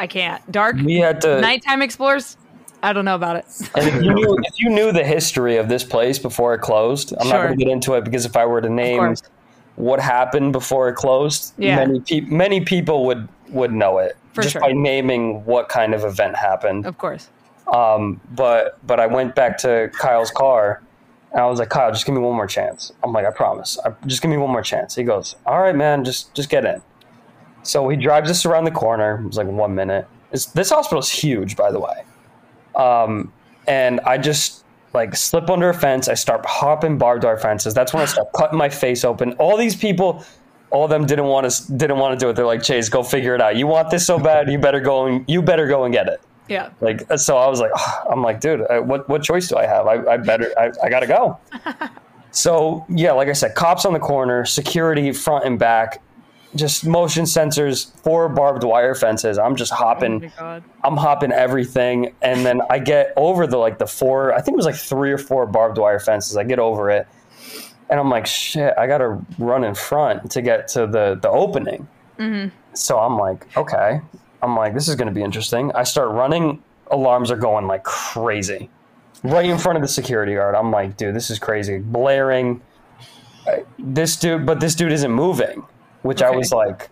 [0.00, 0.50] I can't.
[0.50, 1.40] Dark we had to.
[1.40, 2.36] nighttime explorers?
[2.82, 3.46] I don't know about it.
[3.74, 7.14] And if you knew if you knew the history of this place before it closed,
[7.18, 9.22] I'm not going to get into it because if I were to name course.
[9.76, 11.76] What happened before it closed, Yeah.
[11.76, 14.60] many pe- many people would would know it For just sure.
[14.60, 16.84] by naming what kind of event happened.
[16.86, 17.28] Of course.
[17.72, 20.82] Um, but but I went back to Kyle's car.
[21.32, 22.92] And I was like, Kyle, just give me one more chance.
[23.04, 23.78] I'm like, I promise.
[23.84, 24.94] I, just give me one more chance.
[24.94, 26.80] He goes, All right, man, just just get in.
[27.62, 29.18] So he drives us around the corner.
[29.22, 30.06] It was like one minute.
[30.32, 32.04] It's, this is huge, by the way.
[32.74, 33.32] Um,
[33.66, 34.64] and I just
[34.96, 36.08] like slip under a fence.
[36.08, 37.74] I start hopping barbed wire fences.
[37.74, 39.34] That's when I start cutting my face open.
[39.34, 40.24] All these people,
[40.70, 42.34] all of them didn't want to didn't want to do it.
[42.34, 43.56] They're like, Chase, go figure it out.
[43.56, 46.20] You want this so bad, you better go and you better go and get it.
[46.48, 46.70] Yeah.
[46.80, 47.72] Like so, I was like,
[48.10, 49.86] I'm like, dude, uh, what what choice do I have?
[49.86, 51.38] I, I better, I, I gotta go.
[52.30, 56.02] so yeah, like I said, cops on the corner, security front and back,
[56.56, 59.38] just motion sensors, four barbed wire fences.
[59.38, 60.32] I'm just Oh hopping.
[60.38, 60.62] god.
[60.84, 64.32] I'm hopping everything, and then I get over the like the four.
[64.32, 66.36] I think it was like three or four barbed wire fences.
[66.36, 67.06] I get over it,
[67.90, 71.86] and I'm like, shit, I gotta run in front to get to the the opening.
[72.18, 72.54] Mm-hmm.
[72.74, 74.00] So I'm like, okay.
[74.42, 75.72] I'm like, this is gonna be interesting.
[75.74, 76.62] I start running.
[76.90, 78.70] Alarms are going like crazy,
[79.24, 80.54] right in front of the security guard.
[80.54, 81.78] I'm like, dude, this is crazy.
[81.78, 82.60] Blaring.
[83.78, 85.64] This dude, but this dude isn't moving,
[86.06, 86.88] which I was like,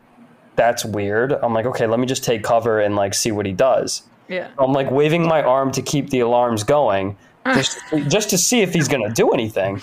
[0.57, 1.33] that's weird.
[1.33, 4.03] I'm like, okay, let me just take cover and like see what he does.
[4.29, 4.51] Yeah.
[4.59, 8.73] I'm like waving my arm to keep the alarms going, just, just to see if
[8.73, 9.83] he's gonna do anything.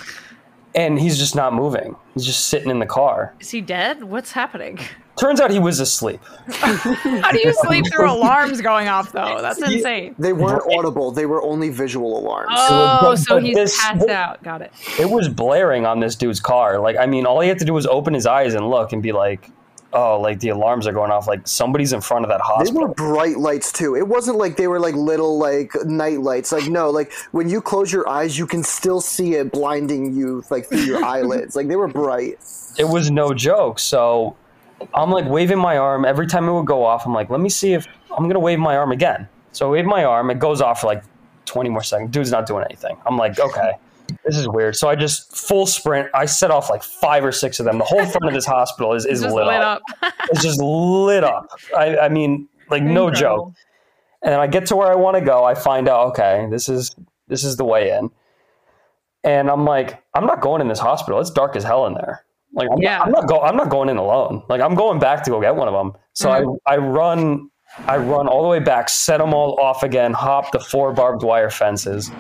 [0.74, 1.98] And he's just not moving.
[2.13, 3.34] He's just sitting in the car.
[3.41, 4.04] Is he dead?
[4.04, 4.80] What's happening?
[5.22, 6.20] Turns out he was asleep.
[6.52, 9.40] How do you sleep through alarms going off though?
[9.40, 10.16] That's insane.
[10.18, 12.50] They weren't audible; they were only visual alarms.
[12.54, 14.42] Oh, but- so but he's this- passed out.
[14.44, 14.72] Got it.
[15.00, 16.80] It was blaring on this dude's car.
[16.80, 19.04] Like, I mean, all he had to do was open his eyes and look and
[19.04, 19.50] be like,
[19.94, 21.28] "Oh, like the alarms are going off.
[21.28, 22.74] Like somebody's in front of that hospital.
[22.82, 23.96] They were bright lights too.
[23.96, 26.52] It wasn't like they were like little like night lights.
[26.52, 30.44] Like no, like when you close your eyes, you can still see it blinding you
[30.50, 31.56] like through your eyelids.
[31.56, 32.40] Like they were bright.
[32.80, 33.78] it was no joke.
[33.78, 34.36] So
[34.94, 37.06] I'm like waving my arm every time it would go off.
[37.06, 39.28] I'm like, let me see if I'm gonna wave my arm again.
[39.52, 40.30] So I wave my arm.
[40.30, 41.04] It goes off for like
[41.46, 42.12] 20 more seconds.
[42.12, 42.98] Dude's not doing anything.
[43.06, 43.74] I'm like, okay,
[44.26, 44.76] this is weird.
[44.76, 46.10] So I just full sprint.
[46.13, 47.78] I set off like five or six of them.
[47.78, 49.82] The whole front of this hospital is, is lit, lit up.
[50.02, 50.13] up.
[50.30, 51.48] It's just lit up.
[51.78, 53.46] I, I mean, like no Incredible.
[53.48, 53.54] joke.
[54.24, 55.44] And I get to where I want to go.
[55.44, 56.96] I find out, okay, this is
[57.28, 58.12] this is the way in.
[59.24, 61.20] And I'm like, I'm not going in this hospital.
[61.20, 62.24] It's dark as hell in there.
[62.54, 62.98] Like I'm, Yeah.
[62.98, 63.42] not, I'm not go.
[63.42, 64.44] I'm not going in alone.
[64.50, 65.94] Like I'm going back to go get one of them.
[66.14, 66.50] So Mm-hmm.
[66.66, 67.50] I I run
[67.88, 71.24] I run all the way back, set them all off again, hop the four barbed
[71.24, 72.12] wire fences.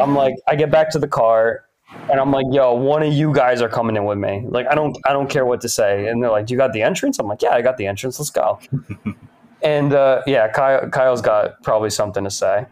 [0.00, 1.64] I'm like, I get back to the car,
[2.10, 4.44] and I'm like, yo, one of you guys are coming in with me.
[4.48, 6.06] Like I don't I don't care what to say.
[6.06, 7.18] And they're like, you got the entrance?
[7.18, 8.18] I'm like, yeah, I got the entrance.
[8.20, 8.60] Let's go.
[9.62, 12.64] and uh, yeah, Kyle, Kyle's got probably something to say.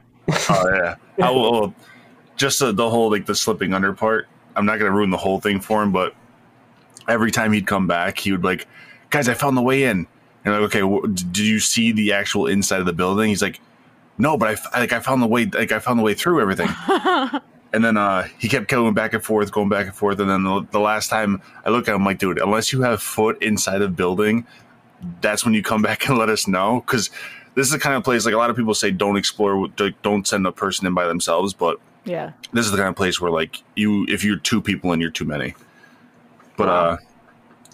[0.48, 1.74] oh yeah, I will.
[2.36, 4.28] Just the, the whole like the slipping under part.
[4.56, 6.14] I'm not gonna ruin the whole thing for him, but
[7.08, 8.66] every time he'd come back, he would be like,
[9.10, 10.06] "Guys, I found the way in."
[10.44, 13.28] And I'm like, okay, wh- did you see the actual inside of the building?
[13.28, 13.60] He's like,
[14.18, 15.46] "No, but I f- like I found the way.
[15.46, 16.68] Like I found the way through everything."
[17.72, 20.18] And then uh, he kept going back and forth, going back and forth.
[20.18, 22.82] And then the, the last time I look at him, I'm like, dude, unless you
[22.82, 24.44] have foot inside a building,
[25.20, 26.80] that's when you come back and let us know.
[26.84, 27.10] Because
[27.54, 29.68] this is the kind of place, like a lot of people say, don't explore,
[30.02, 31.54] don't send a person in by themselves.
[31.54, 32.32] But Yeah.
[32.52, 35.12] this is the kind of place where, like, you, if you're two people and you're
[35.12, 35.54] too many.
[36.60, 36.96] But uh,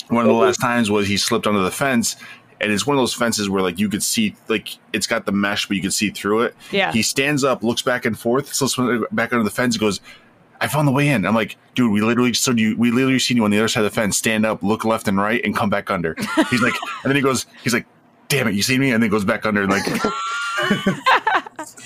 [0.09, 2.17] one of the last times was he slipped under the fence.
[2.59, 5.33] And it's one of those fences where, like, you could see, like, it's got the
[5.33, 6.57] mesh, but you could see through it.
[6.71, 6.91] Yeah.
[6.91, 8.79] He stands up, looks back and forth, slips
[9.13, 10.01] back under the fence, and goes,
[10.61, 11.27] I found the way in.
[11.27, 12.75] I'm like, dude, we literally stood you.
[12.79, 14.17] We literally seen you on the other side of the fence.
[14.17, 16.15] Stand up, look left and right, and come back under.
[16.51, 17.87] He's like, and then he goes, he's like,
[18.29, 18.93] damn it, you see me?
[18.93, 19.85] And then goes back under and like,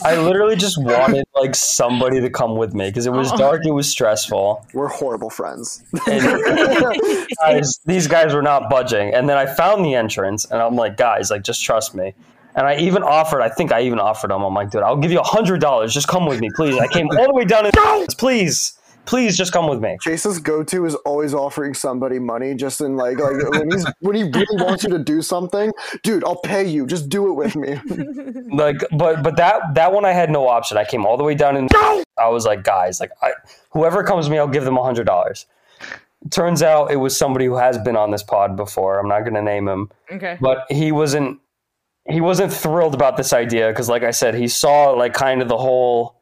[0.05, 3.37] I literally just wanted like somebody to come with me because it was oh.
[3.37, 4.67] dark, it was stressful.
[4.75, 5.85] We're horrible friends.
[6.07, 6.23] And
[7.41, 9.15] guys, these guys were not budging.
[9.15, 12.15] And then I found the entrance, and I'm like, guys, like just trust me.
[12.55, 14.43] And I even offered, I think I even offered them.
[14.43, 15.95] I'm like, dude, I'll give you a hundred dollars.
[15.95, 16.79] Just come with me, please.
[16.79, 17.75] I came all the way down and
[18.19, 18.73] please,
[19.07, 19.97] please just come with me.
[20.01, 24.23] Chase's go-to is always offering somebody money, just in like like when he's when he
[24.25, 26.25] really wants you to do something, dude.
[26.25, 26.87] I'll pay you.
[26.87, 27.79] Just do it with me.
[28.51, 30.77] Like, but but that that one I had no option.
[30.77, 31.69] I came all the way down and
[32.19, 33.33] I was like, guys, like I,
[33.71, 35.47] whoever comes to me, I'll give them a hundred dollars.
[36.31, 38.99] Turns out it was somebody who has been on this pod before.
[38.99, 39.91] I'm not going to name him.
[40.11, 40.37] Okay.
[40.41, 41.41] but he wasn't
[42.09, 45.49] he wasn't thrilled about this idea because like i said he saw like kind of
[45.49, 46.17] the whole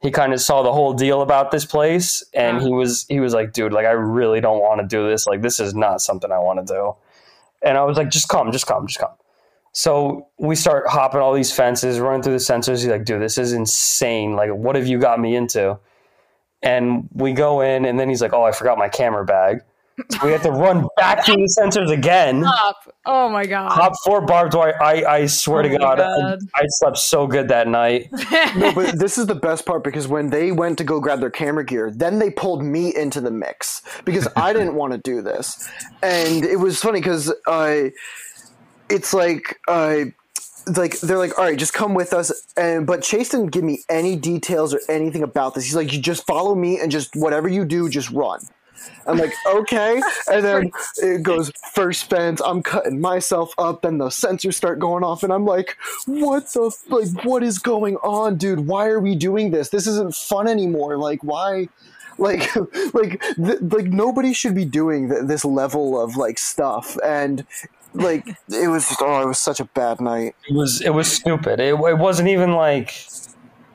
[0.00, 3.34] he kind of saw the whole deal about this place and he was he was
[3.34, 5.26] like dude like i really don't want to do this.
[5.26, 6.94] Like this is not something i want to do.
[7.62, 9.10] And i was like just come just come just come.
[9.72, 12.78] So we start hopping all these fences running through the sensors.
[12.78, 14.36] He's like dude this is insane.
[14.36, 15.78] Like what have you got me into?
[16.62, 19.62] And we go in and then he's like oh i forgot my camera bag
[20.10, 22.76] so we have to run back through the sensors again Stop.
[23.06, 23.70] Oh my god.
[23.74, 24.80] Top four barbed wire.
[24.82, 26.38] I, I swear Oh to God, God.
[26.54, 28.10] I, I slept so good that night.
[28.56, 31.30] No, but this is the best part because when they went to go grab their
[31.30, 35.22] camera gear, then they pulled me into the mix because I didn't want to do
[35.22, 35.68] this,
[36.02, 37.84] and it was funny because uh,
[38.88, 39.58] it's like.
[39.68, 40.06] Uh,
[40.76, 42.30] like they're like, all right, just come with us.
[42.56, 45.64] And but Chase didn't give me any details or anything about this.
[45.64, 48.40] He's like, you just follow me and just whatever you do, just run.
[49.06, 50.00] I'm like, okay.
[50.30, 52.40] And then it goes first fence.
[52.44, 53.84] I'm cutting myself up.
[53.84, 57.24] and the sensors start going off, and I'm like, what the f- like?
[57.24, 58.66] What is going on, dude?
[58.66, 59.70] Why are we doing this?
[59.70, 60.98] This isn't fun anymore.
[60.98, 61.68] Like, why?
[62.18, 62.54] Like,
[62.94, 66.96] like, th- like nobody should be doing th- this level of like stuff.
[67.04, 67.46] And
[67.94, 70.34] like, it was just, oh, it was such a bad night.
[70.48, 71.60] It was it was stupid.
[71.60, 72.92] It, it wasn't even like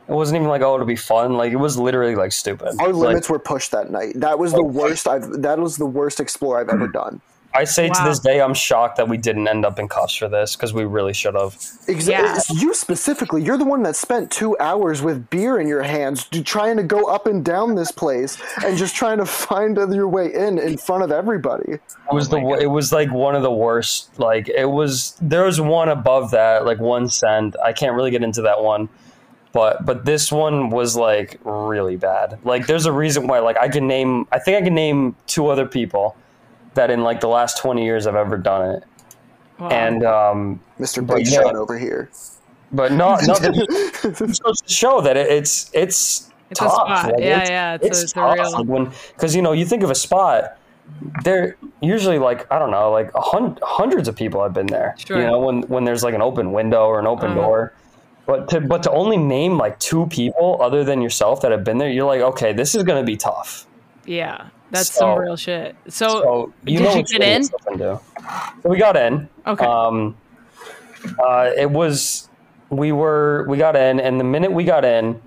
[0.08, 1.34] it wasn't even like oh it'll be fun.
[1.34, 2.76] Like it was literally like stupid.
[2.80, 4.13] Our Like, limits were pushed that night.
[4.16, 5.42] That was the oh, worst I've.
[5.42, 7.22] That was the worst explore I've ever done.
[7.56, 10.28] I say to this day, I'm shocked that we didn't end up in cuffs for
[10.28, 11.54] this because we really should have.
[11.88, 12.39] Exa- Yeah.
[12.50, 16.78] You specifically, you're the one that spent two hours with beer in your hands, trying
[16.78, 20.58] to go up and down this place and just trying to find your way in
[20.58, 21.74] in front of everybody.
[21.74, 24.18] It was oh the wo- it was like one of the worst.
[24.20, 27.56] Like it was there was one above that, like one cent.
[27.63, 28.89] I can't really get into that one.
[29.54, 32.39] But but this one was like really bad.
[32.44, 35.48] Like there's a reason why like I can name I think I can name two
[35.48, 36.18] other people
[36.74, 38.84] that in like the last 20 years I've ever done it.
[39.60, 39.70] Wow.
[39.70, 41.06] And um Mr.
[41.06, 41.44] But Big yeah.
[41.44, 42.10] Shot over here.
[42.72, 47.12] but no no it goes to show that it, it's it's It's a spot.
[47.13, 48.34] Like, Yeah, it's, yeah, it's a- It's, it's tough.
[48.36, 50.58] real- Like when because you know you think of a spot,
[51.24, 54.96] there usually like I don't know like a hun- hundreds of people have been there.
[54.98, 55.20] Sure.
[55.20, 57.42] You know when when there's like an open window or an open Uh-huh.
[57.42, 57.74] door.
[58.26, 61.78] But to but to only name like two people other than yourself that have been
[61.78, 63.66] there, you're like, okay, this is gonna be tough.
[64.06, 65.76] yeah, that's So- some real shit.
[65.90, 67.44] So, So you did know you get in?
[67.44, 68.02] So
[68.64, 69.28] we got in.
[69.46, 69.66] Okay.
[69.66, 70.16] Um,
[71.20, 72.30] uh, it was
[72.70, 75.22] we were we got in, and the minute we got in,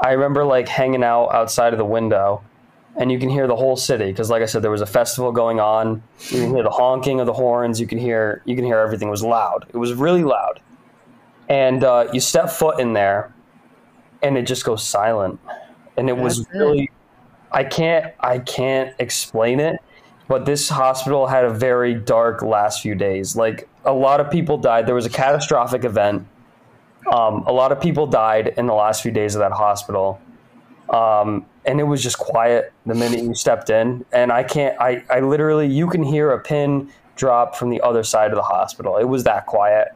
[0.00, 2.40] I remember like hanging out outside of the window,
[2.96, 5.32] and you can hear the whole city because, like I said, there was a festival
[5.32, 6.02] going on.
[6.30, 7.80] You can hear the honking of the horns.
[7.80, 9.08] You can hear you can hear everything.
[9.08, 9.66] It was loud.
[9.72, 10.60] It was really loud,
[11.48, 13.32] and uh, you step foot in there,
[14.22, 15.40] and it just goes silent,
[15.96, 16.58] and it was That's it.
[16.58, 16.90] really.
[17.50, 19.80] I can't I can't explain it,
[20.28, 23.34] but this hospital had a very dark last few days.
[23.36, 24.86] Like a lot of people died.
[24.86, 26.26] There was a catastrophic event.
[27.10, 30.20] Um, a lot of people died in the last few days of that hospital.
[30.90, 34.04] Um, and it was just quiet the minute you stepped in.
[34.12, 38.02] And I can't, I, I literally, you can hear a pin drop from the other
[38.02, 38.96] side of the hospital.
[38.96, 39.88] It was that quiet.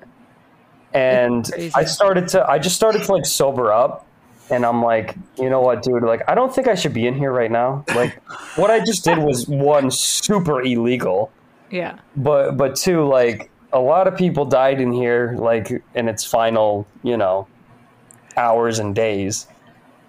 [0.95, 4.07] And I started to, I just started to like sober up.
[4.51, 6.03] And I'm like, you know what, dude?
[6.03, 7.85] Like, I don't think I should be in here right now.
[7.95, 8.21] Like,
[8.57, 11.33] what I just did was one super illegal
[11.73, 16.23] yeah, but but two like a lot of people died in here like in its
[16.23, 17.49] final you know
[18.37, 19.47] hours and days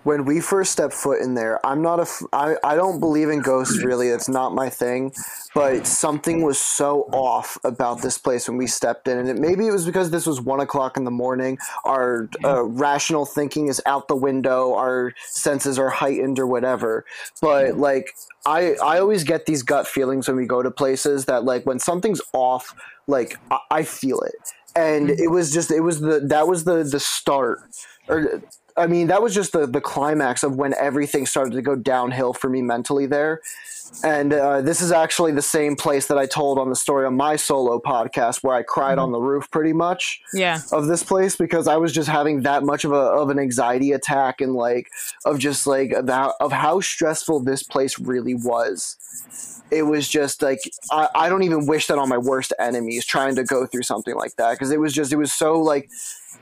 [0.03, 3.29] when we first stepped foot in there, I'm not a, f- I, I don't believe
[3.29, 4.09] in ghosts really.
[4.09, 5.13] It's not my thing.
[5.55, 9.67] But something was so off about this place when we stepped in, and it, maybe
[9.67, 11.59] it was because this was one o'clock in the morning.
[11.85, 14.73] Our uh, rational thinking is out the window.
[14.73, 17.05] Our senses are heightened or whatever.
[17.39, 21.43] But like, I I always get these gut feelings when we go to places that
[21.43, 22.73] like when something's off,
[23.07, 24.35] like I, I feel it,
[24.75, 27.59] and it was just it was the that was the the start
[28.09, 28.41] or
[28.75, 32.33] I mean, that was just the, the climax of when everything started to go downhill
[32.33, 33.41] for me mentally there.
[34.03, 37.15] And uh, this is actually the same place that I told on the story on
[37.15, 40.59] my solo podcast where I cried on the roof pretty much Yeah.
[40.71, 43.91] of this place because I was just having that much of a of an anxiety
[43.91, 44.89] attack and like
[45.25, 48.97] of just like of how, of how stressful this place really was.
[49.69, 50.59] It was just like
[50.91, 54.15] I, I don't even wish that on my worst enemies trying to go through something
[54.15, 55.89] like that because it was just it was so like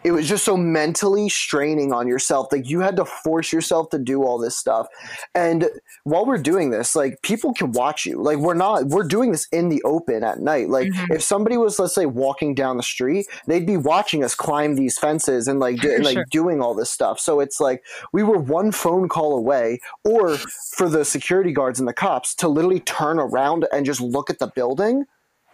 [0.04, 2.52] it was just so mentally straining on yourself.
[2.52, 4.88] Like you had to force yourself to do all this stuff.
[5.36, 5.70] And
[6.04, 8.22] while we're doing this like people can watch you.
[8.22, 10.70] Like we're not we're doing this in the open at night.
[10.70, 11.14] Like mm-hmm.
[11.14, 14.97] if somebody was let's say walking down the street they'd be watching us climb these
[14.97, 16.26] fences and like do, and, like Sure.
[16.30, 17.20] doing all this stuff.
[17.20, 20.38] So it's like we were one phone call away or
[20.76, 24.39] for the security guards and the cops to literally turn around and just look at
[24.39, 25.06] the building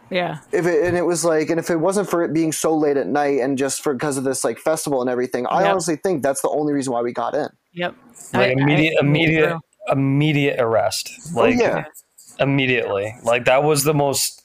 [0.09, 0.39] Yeah.
[0.51, 2.97] if it and it was like and if it wasn't for it being so late
[2.97, 5.71] at night and just for because of this like festival and everything i Yep.
[5.71, 7.95] honestly think that's the only reason why we got in Yep.
[8.33, 9.57] Like I- immediate, I- immediate,
[9.91, 11.11] immediate arrest.
[11.35, 11.85] Like oh yeah
[12.39, 13.15] immediately.
[13.23, 14.43] Like that was the most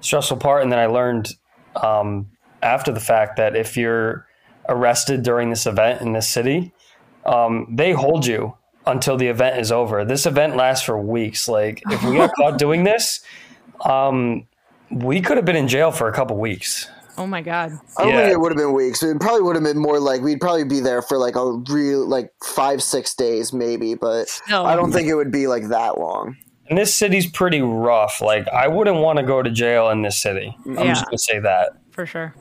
[0.00, 0.62] stressful part.
[0.62, 1.30] And then I learned
[1.76, 2.28] um,
[2.62, 4.26] after the fact that if you're
[4.68, 6.72] arrested during this event in this city,
[7.24, 8.54] um, they hold you
[8.86, 10.04] until the event is over.
[10.04, 11.48] This event lasts for weeks.
[11.48, 13.20] Like if we got caught doing this,
[13.80, 14.46] um,
[14.92, 16.88] we could have been in jail for a couple weeks.
[17.18, 17.72] Oh my god.
[17.98, 18.20] i don't yeah.
[18.22, 20.64] think it would have been weeks it probably would have been more like we'd probably
[20.64, 24.64] be there for like a real like five six days maybe but No.
[24.64, 26.36] i don't think it would be like that long
[26.70, 28.22] And this city's pretty rough.
[28.22, 30.56] Like I wouldn't want to go to jail in this city.
[30.64, 30.84] I'm Yeah.
[30.94, 31.72] just gonna say that.
[31.90, 32.34] For sure.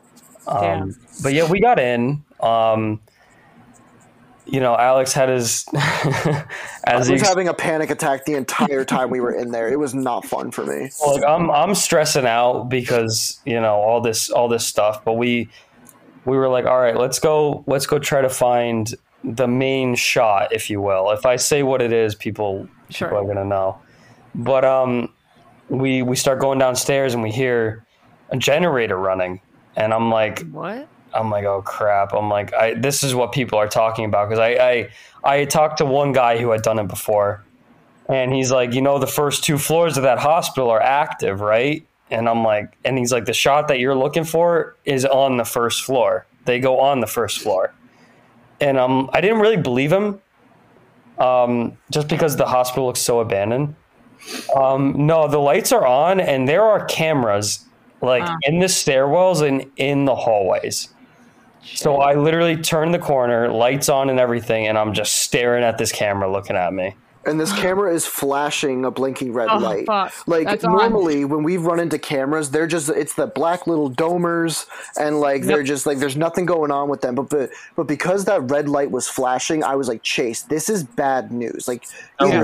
[0.47, 0.85] Um, Yeah.
[1.21, 2.23] But yeah, we got in.
[2.39, 3.01] Um,
[4.51, 6.43] you know, Alex had his i
[6.83, 9.79] as he was having a panic attack the entire time we were in there it
[9.79, 14.29] was not fun for me like I'm I'm stressing out because you know all this
[14.29, 15.03] all this stuff.
[15.05, 15.49] But we
[16.25, 18.93] we were like, all right, let's go let's go try to find
[19.23, 21.11] the main shot, if you will.
[21.11, 23.07] If I say what it is, people Sure.
[23.07, 23.79] people are gonna know.
[24.35, 25.13] But um,
[25.69, 27.85] we we start going downstairs and we hear
[28.29, 29.41] a generator running,
[29.75, 30.87] and I'm like, What?
[31.13, 32.13] I'm like, oh crap.
[32.13, 34.89] I'm like, I this is what people are talking about because I,
[35.23, 37.43] I I talked to one guy who had done it before,
[38.09, 41.85] and he's like, you know, the first two floors of that hospital are active, right?
[42.09, 45.45] And I'm like, and he's like, the shot that you're looking for is on the
[45.45, 46.25] first floor.
[46.45, 47.73] They go on the first floor,
[48.59, 50.19] and um, I didn't really believe him,
[51.19, 53.75] um, just because the hospital looks so abandoned.
[54.55, 57.65] Um, no, the lights are on, and there are cameras
[58.01, 58.35] like Ah.
[58.43, 60.89] in the stairwells and in the hallways.
[61.63, 65.77] So I literally turn the corner, lights on and everything, and I'm just staring at
[65.77, 66.95] this camera looking at me.
[67.25, 69.85] And this camera is flashing a blinking red Oh, light.
[69.85, 70.13] fuck.
[70.27, 70.71] Like That's on.
[70.71, 74.65] normally when we run into cameras, they're just it's the black little domers
[74.99, 77.15] and like they're just like there's nothing going on with them.
[77.15, 80.83] But but but because that red light was flashing, I was like, Chase, this is
[80.83, 81.67] bad news.
[81.67, 81.83] Like
[82.19, 82.43] either,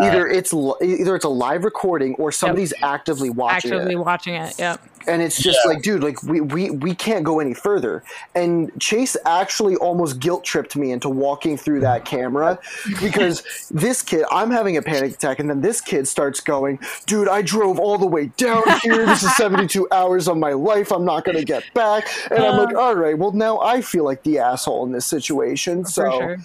[0.00, 3.98] either it's either it's a live recording or somebody's actively watching Actively it.
[3.98, 4.58] watching it.
[4.58, 4.80] Yep.
[5.08, 5.70] And it's just Yeah.
[5.72, 8.02] like, dude, like we, we we can't go any further.
[8.34, 12.58] And Chase actually almost guilt tripped me into walking through that camera
[13.00, 17.28] because this kid, I'm having a panic attack, and then this kid starts going, dude,
[17.28, 19.06] I drove all the way down here.
[19.06, 20.92] This is 72 hours of my life.
[20.92, 22.08] I'm not gonna get back.
[22.30, 25.84] And I'm like, all right, well now I feel like the asshole in this situation.
[25.84, 26.36] So sure.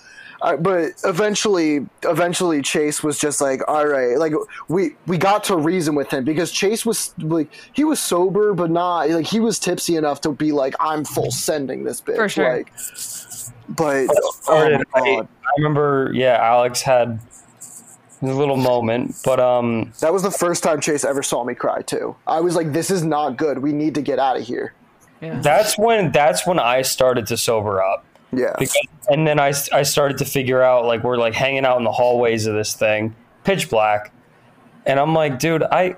[0.42, 4.34] uh, but eventually, eventually, Chase was just like, "All right." Like
[4.68, 8.72] we we got to reason with him because Chase was like he was sober, but
[8.72, 12.30] not like he was tipsy enough to be like, "I'm full sending this bitch." For
[12.30, 12.58] sure.
[12.58, 12.72] Like,
[13.76, 17.31] but oh started, I, I remember, yeah, Alex had a
[18.22, 22.16] little moment, but um, that was the first time Chase ever saw me cry too.
[22.28, 23.60] I was like, "This is not good.
[23.60, 24.74] We need to get out of here."
[25.22, 25.40] Yeah.
[25.40, 28.06] that's when that's when I started to sober up.
[28.34, 31.78] Yeah, Because, and then I, I started to figure out like we're like hanging out
[31.78, 33.14] in the hallways of this thing,
[33.44, 34.14] pitch black,
[34.86, 35.98] and I'm like, dude, I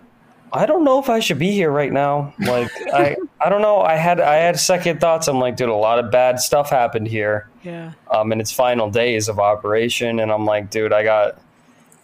[0.52, 2.34] I don't know if I should be here right now.
[2.40, 3.82] Like I I don't know.
[3.82, 5.28] I had I had second thoughts.
[5.28, 7.50] I'm like, dude, a lot of bad stuff happened here.
[7.64, 7.94] Yeah.
[8.12, 11.40] Um, in its final days of operation, and I'm like, dude, I got,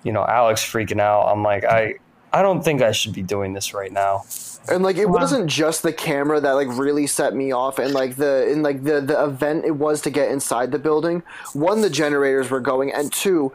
[0.04, 1.28] you know, Alex freaking out.
[1.28, 1.96] I'm like, I
[2.32, 4.24] I don't think I should be doing this right now.
[4.70, 8.18] And like it wasn't just the camera that like really set me off and like
[8.18, 11.24] the in like the the event it was to get inside the building.
[11.54, 13.52] One the generators were going and two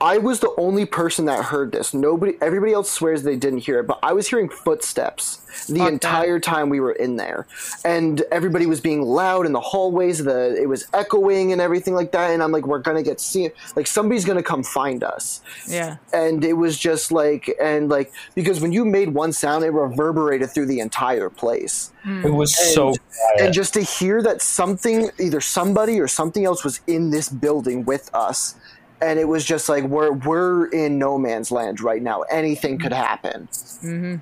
[0.00, 1.92] I was the only person that heard this.
[1.94, 5.36] Nobody everybody else swears they didn't hear it, but I was hearing footsteps
[5.68, 5.92] the Fuck that.
[5.92, 7.46] entire time we were in there.
[7.84, 12.12] And everybody was being loud in the hallways, the it was echoing and everything like
[12.12, 15.02] that and I'm like we're going to get seen like somebody's going to come find
[15.04, 15.96] us Yeah.
[16.12, 20.50] and it was just like and like because when you made one sound it reverberated
[20.50, 22.24] through the entire place hmm.
[22.26, 23.46] It was so quiet.
[23.46, 27.84] and just to hear that something either somebody or something else was in this building
[27.84, 28.54] with us
[29.02, 32.92] and it was just like we're we're in no man's land right now anything could
[32.92, 34.16] happen mm-hmm.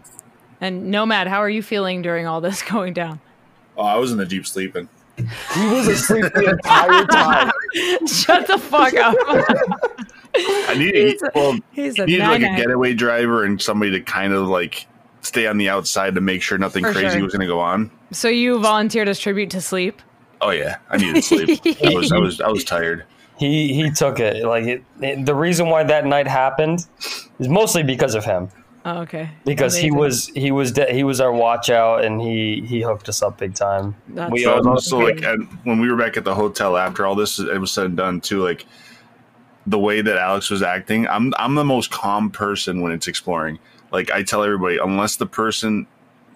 [0.60, 3.20] And Nomad, how are you feeling during all this going down?
[3.76, 4.88] Oh, I was in the deep sleeping.
[5.16, 7.52] he was asleep the entire time
[8.08, 9.14] Shut the fuck up.
[10.34, 13.92] I He's needed a- well, He's I a needed like a getaway driver and somebody
[13.92, 14.86] to kind of like
[15.20, 17.22] stay on the outside to make sure nothing For crazy sure.
[17.24, 17.90] was going to go on.
[18.12, 20.00] So you volunteered as tribute to sleep?
[20.40, 21.60] Oh yeah, I needed sleep.
[21.84, 23.04] I was I was I was tired.
[23.38, 26.86] He he took it like it, it- the reason why that night happened
[27.38, 28.48] is mostly because of him
[28.84, 29.30] Oh, okay.
[29.44, 33.08] because he was he was de- he was our watch out and he he hooked
[33.08, 35.96] us up big time That's- we So I was also like at, when we were
[35.96, 38.42] back at the hotel after all this it was said and done too.
[38.42, 38.64] Like
[39.66, 43.58] the way that Alex was acting, I'm I'm the most calm person when it's exploring.
[43.92, 45.86] Like I tell everybody, unless the person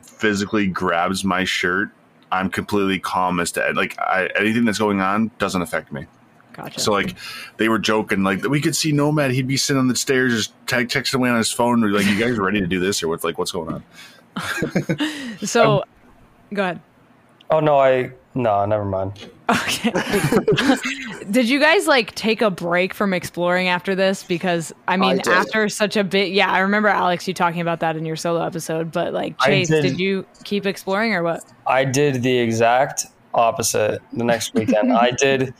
[0.02, 1.90] physically grabs my shirt,
[2.30, 6.06] I'm completely calm as to like I, anything that's going on doesn't affect me.
[6.52, 6.80] Gotcha.
[6.80, 7.16] So like
[7.56, 10.66] they were joking like we could see Nomad, he'd be sitting on the stairs just
[10.66, 11.80] te- texting away on his phone.
[11.80, 13.84] We're like, you guys ready to do this or what's like what's going on?
[15.44, 15.84] So,
[16.54, 16.80] go ahead.
[17.50, 19.12] oh no i no never mind
[19.50, 19.92] Okay.
[21.30, 24.22] Did you guys like take a break from exploring after this?
[24.24, 25.28] Because I mean, did.
[25.28, 28.42] after such a bit, yeah, I remember Alex you talking about that in your solo
[28.44, 28.90] episode.
[28.90, 29.82] But like, Chase, did.
[29.82, 31.44] did you keep exploring or what?
[31.66, 35.54] i did the exact opposite the next weekend i did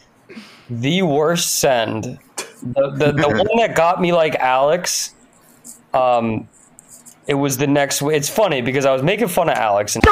[0.81, 2.19] the worst send
[2.63, 5.15] the, the, the one that got me like alex
[5.95, 6.49] um
[7.27, 10.05] it was the next it's funny because i was making fun of alex and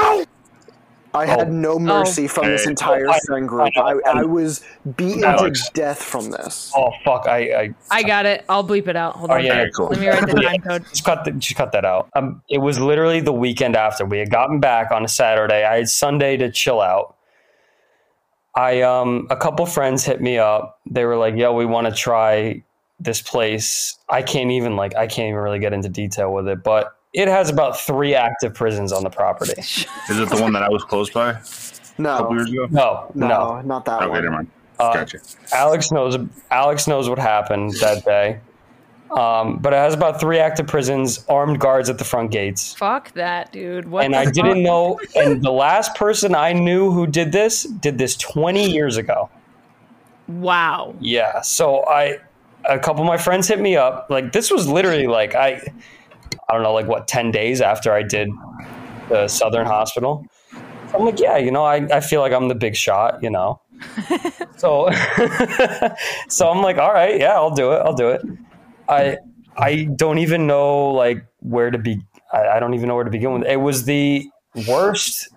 [1.13, 1.51] i had Oh.
[1.51, 4.21] no mercy from this entire Oh, I- friend group I i.
[4.21, 4.65] I was
[4.97, 5.67] beaten Alex.
[5.67, 8.45] to death from this oh fuck i i I got it.
[8.49, 9.17] I'll bleep it out.
[9.17, 9.45] Hold Oh, on.
[9.45, 9.89] yeah, cool.
[9.89, 10.85] Let me write the time code.
[10.89, 12.09] just cut the, just cut that out.
[12.15, 15.65] Um, it was literally the weekend after we had gotten back on a Saturday.
[15.65, 17.17] I had Sunday to chill out.
[18.55, 20.81] I um a couple friends hit me up.
[20.91, 22.63] They were like, "Yo, we want to try
[22.99, 26.63] this place." I can't even like I can't even really get into detail with it,
[26.65, 29.53] but it has about three active prisons on the property.
[29.61, 29.87] Is
[30.19, 31.35] it the one that I was close by a
[32.03, 32.67] couple no years ago?
[32.71, 33.61] No, no, no.
[33.63, 34.51] not that Okay, one never mind.
[34.79, 35.19] Uh, gotcha.
[35.53, 36.17] Alex knows.
[36.51, 38.41] Alex knows what happened that day.
[39.11, 42.75] Um, but it has about three active prisons, armed guards at the front gates.
[42.75, 43.89] Fuck that, dude.
[43.89, 44.35] What and I fuck?
[44.35, 45.01] didn't know.
[45.17, 49.29] And the last person I knew who did this did this 20 years ago.
[50.29, 50.95] Wow.
[51.01, 51.41] Yeah.
[51.41, 52.19] So I,
[52.69, 54.07] a couple of my friends hit me up.
[54.11, 55.61] Like this was literally like I,
[56.49, 58.31] I don't know, like what 10 days after I did
[59.09, 60.25] the Southern Hospital.
[60.95, 63.61] I'm like, yeah, you know, I, I feel like I'm the big shot, you know.
[64.57, 64.91] so,
[66.29, 67.79] so I'm like, all right, yeah, I'll do it.
[67.79, 68.23] I'll do it.
[68.91, 69.19] I
[69.57, 72.01] I don't even know like where to be.
[72.33, 73.45] I, I don't even know where to begin with.
[73.49, 74.29] It was the
[74.69, 75.29] worst.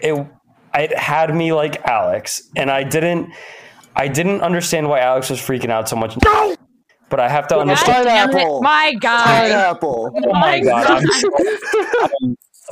[0.00, 0.26] It
[0.74, 3.30] it had me like Alex, and I didn't
[3.94, 6.16] I didn't understand why Alex was freaking out so much.
[6.24, 6.56] No!
[7.08, 8.06] But I have to understand.
[8.06, 8.30] damn.
[8.30, 8.62] Pineapple.
[8.62, 9.24] My God.
[9.24, 10.86] pineapple Oh my god!
[10.86, 11.30] I'm so-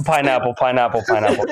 [0.04, 1.44] pineapple, pineapple, pineapple.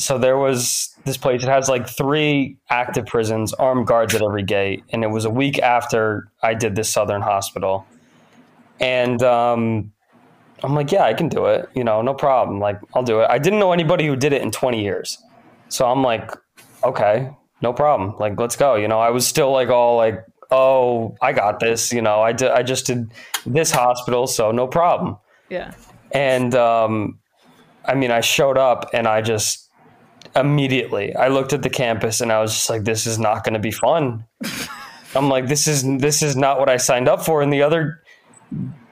[0.00, 1.42] So there was this place.
[1.42, 5.30] It has like three active prisons, armed guards at every gate, and it was a
[5.30, 7.86] week after I did this Southern hospital,
[8.80, 9.92] and um,
[10.62, 11.68] I'm like, yeah, I can do it.
[11.74, 12.60] You know, no problem.
[12.60, 13.26] Like, I'll do it.
[13.28, 15.18] I didn't know anybody who did it in 20 years,
[15.68, 16.32] so I'm like,
[16.82, 17.30] okay,
[17.60, 18.16] no problem.
[18.18, 18.76] Like, let's go.
[18.76, 21.92] You know, I was still like all like, oh, I got this.
[21.92, 22.50] You know, I did.
[22.50, 23.12] I just did
[23.44, 25.18] this hospital, so no problem.
[25.50, 25.74] Yeah.
[26.12, 27.18] And um,
[27.84, 29.59] I mean, I showed up and I just
[30.36, 33.54] immediately I looked at the campus and I was just like, this is not going
[33.54, 34.24] to be fun.
[35.14, 37.42] I'm like, this is this is not what I signed up for.
[37.42, 38.02] And the other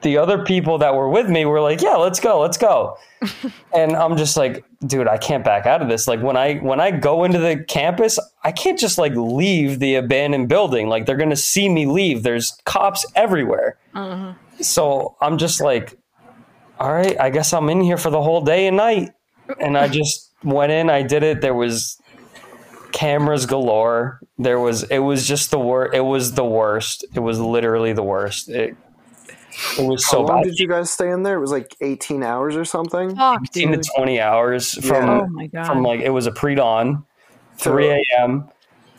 [0.01, 2.97] the other people that were with me were like, yeah, let's go, let's go.
[3.73, 6.07] and I'm just like, dude, I can't back out of this.
[6.07, 9.95] Like when I when I go into the campus, I can't just like leave the
[9.95, 10.87] abandoned building.
[10.87, 12.23] Like they're gonna see me leave.
[12.23, 13.77] There's cops everywhere.
[13.93, 14.33] Uh-huh.
[14.61, 15.97] So I'm just like,
[16.79, 19.11] all right, I guess I'm in here for the whole day and night.
[19.59, 21.41] And I just went in, I did it.
[21.41, 21.99] There was
[22.91, 24.19] cameras galore.
[24.37, 27.05] There was it was just the worst it was the worst.
[27.13, 28.49] It was literally the worst.
[28.49, 28.75] It
[29.77, 30.45] It was How so long bad.
[30.45, 31.35] did you guys stay in there?
[31.35, 33.15] It was like 18 hours or something.
[33.15, 33.83] Fuck, 15 dude.
[33.83, 35.21] to 20 hours from Yeah.
[35.21, 35.67] Oh my god.
[35.67, 37.05] from like it was a pre-dawn
[37.57, 38.49] 3 a.m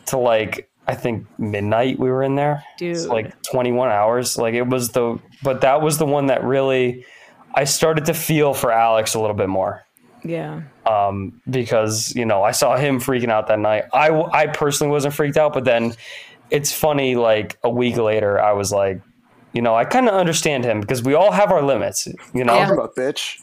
[0.07, 2.95] to like i think midnight we were in there dude.
[2.95, 7.05] it's like 21 hours like it was the but that was the one that really
[7.55, 9.81] i started to feel for alex a little bit more
[10.23, 10.61] yeah.
[10.85, 15.13] um because you know i saw him freaking out that night I I personally wasn't
[15.13, 15.93] freaked out but then
[16.49, 19.01] it's funny like a week later i was like
[19.53, 22.55] you know i kind of understand him because we all have our limits you know
[22.55, 22.65] Yeah.
[22.65, 23.37] Talk about bitch.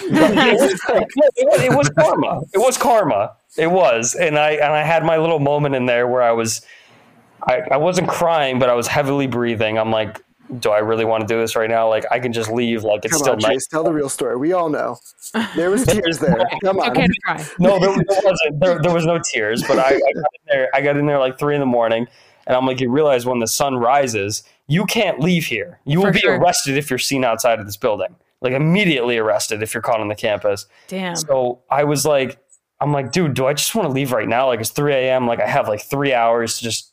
[0.00, 2.42] it, was, it, was, it was karma.
[2.54, 3.32] It was karma.
[3.58, 6.62] It was, and I and I had my little moment in there where I was,
[7.48, 9.78] I, I wasn't crying, but I was heavily breathing.
[9.78, 10.22] I'm like,
[10.58, 11.88] do I really want to do this right now?
[11.88, 12.84] Like, I can just leave.
[12.84, 13.52] Like, it's Come still on, night.
[13.52, 13.66] Chase.
[13.68, 14.36] Tell the real story.
[14.36, 14.98] We all know.
[15.56, 16.38] There was tears there.
[16.64, 16.90] Come on.
[16.90, 17.44] okay cry.
[17.58, 18.60] No, there, there wasn't.
[18.60, 20.68] There, there was no tears, but I, I got in there.
[20.74, 22.06] I got in there like three in the morning,
[22.46, 25.80] and I'm like, you realize when the sun rises, you can't leave here.
[25.84, 26.38] You will For be sure.
[26.38, 28.14] arrested if you're seen outside of this building.
[28.40, 30.66] Like immediately arrested if you're caught on the campus.
[30.88, 31.14] Damn.
[31.16, 32.38] So I was like,
[32.80, 34.48] I'm like, dude, do I just want to leave right now?
[34.48, 35.28] Like it's 3 a.m.
[35.28, 36.91] Like I have like three hours to just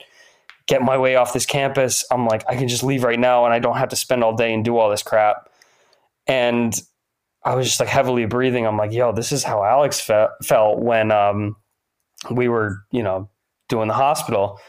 [0.69, 2.05] get my way off this campus.
[2.11, 4.35] I'm like, I can just leave right now and I don't have to spend all
[4.35, 5.49] day and do all this crap.
[6.27, 6.79] And
[7.43, 8.67] I was just like heavily breathing.
[8.67, 11.55] I'm like, yo, this is how Alex fe- felt when um,
[12.29, 13.29] we were, you know,
[13.67, 14.59] doing the hospital.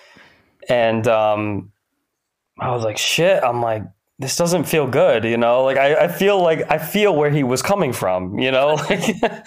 [0.71, 1.71] And um,
[2.59, 3.45] I was like, shit.
[3.45, 3.83] I'm like,
[4.19, 5.65] this doesn't feel good, you know.
[5.65, 8.79] Like I, I feel like I feel where he was coming from, you know.
[8.89, 9.47] Like,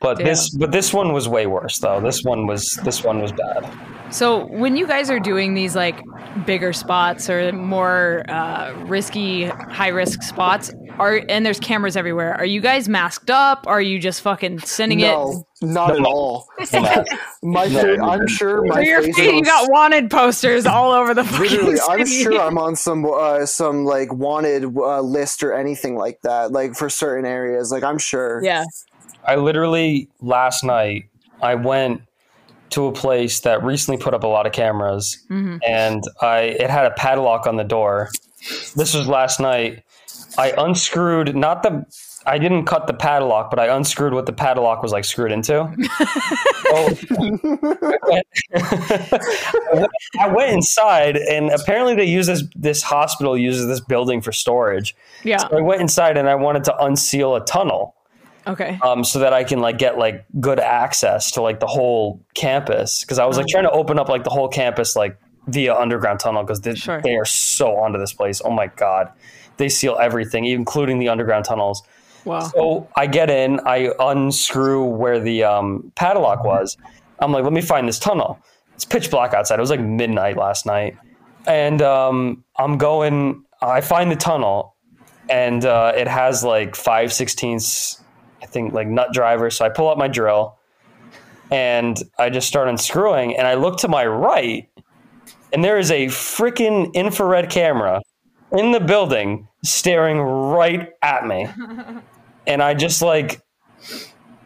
[0.00, 2.00] but this, but this one was way worse, though.
[2.00, 3.70] This one was, this one was bad.
[4.10, 6.02] So when you guys are doing these like
[6.44, 12.34] bigger spots or more uh, risky, high risk spots, are and there's cameras everywhere.
[12.34, 13.66] Are you guys masked up?
[13.66, 15.06] Are you just fucking sending it?
[15.12, 16.46] No, not at all.
[16.72, 17.04] No.
[17.42, 20.92] My No, I'm sure my For your face feet, is you got wanted posters all
[20.92, 25.42] over the fucking Literally, I'm sure I'm on some uh, some like wanted uh, list
[25.42, 27.70] or anything like that, like for certain areas.
[27.70, 28.42] Like I'm sure.
[28.44, 28.64] Yeah.
[29.26, 31.04] I literally last night
[31.42, 32.02] I went
[32.70, 36.70] to a place that recently put up a lot of cameras, hmm and I it
[36.70, 38.10] had a padlock on the door.
[38.76, 39.84] This was last night.
[40.38, 41.84] I unscrewed not the
[42.26, 45.68] I didn't cut the padlock, but I unscrewed what the padlock was like screwed into.
[46.72, 46.96] Oh.
[50.20, 52.44] I went inside, and apparently they use this.
[52.54, 54.94] This hospital uses this building for storage.
[55.24, 55.38] Yeah.
[55.38, 57.94] So I went inside, and I wanted to unseal a tunnel
[58.50, 58.78] Okay.
[58.82, 63.02] um, so that I can like get like good access to like the whole campus
[63.02, 66.20] because I was like trying to open up like the whole campus like via underground
[66.20, 67.00] tunnel because they, Sure.
[67.02, 68.40] they are so onto this place.
[68.44, 69.10] Oh my god,
[69.56, 71.82] they seal everything, including the underground tunnels.
[72.24, 72.40] Wow.
[72.40, 76.76] So I get in, I unscrew where the um, padlock was.
[77.18, 78.38] I'm like, let me find this tunnel.
[78.74, 79.58] It's pitch black outside.
[79.58, 80.96] It was like midnight last night,
[81.46, 83.44] and um, I'm going.
[83.62, 84.74] I find the tunnel,
[85.28, 87.99] and uh, it has like five sixteenths,
[88.42, 89.56] I think, like nut drivers.
[89.56, 90.58] So I pull out my drill,
[91.50, 93.36] and I just start unscrewing.
[93.36, 94.68] And I look to my right,
[95.52, 98.00] and there is a freaking infrared camera
[98.52, 101.46] in the building staring right at me.
[102.46, 103.40] And I just like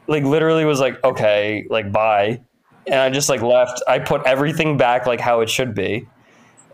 [0.09, 2.41] like literally was like okay like bye.
[2.87, 3.83] And I just like left.
[3.89, 6.07] I put everything back like how it should be.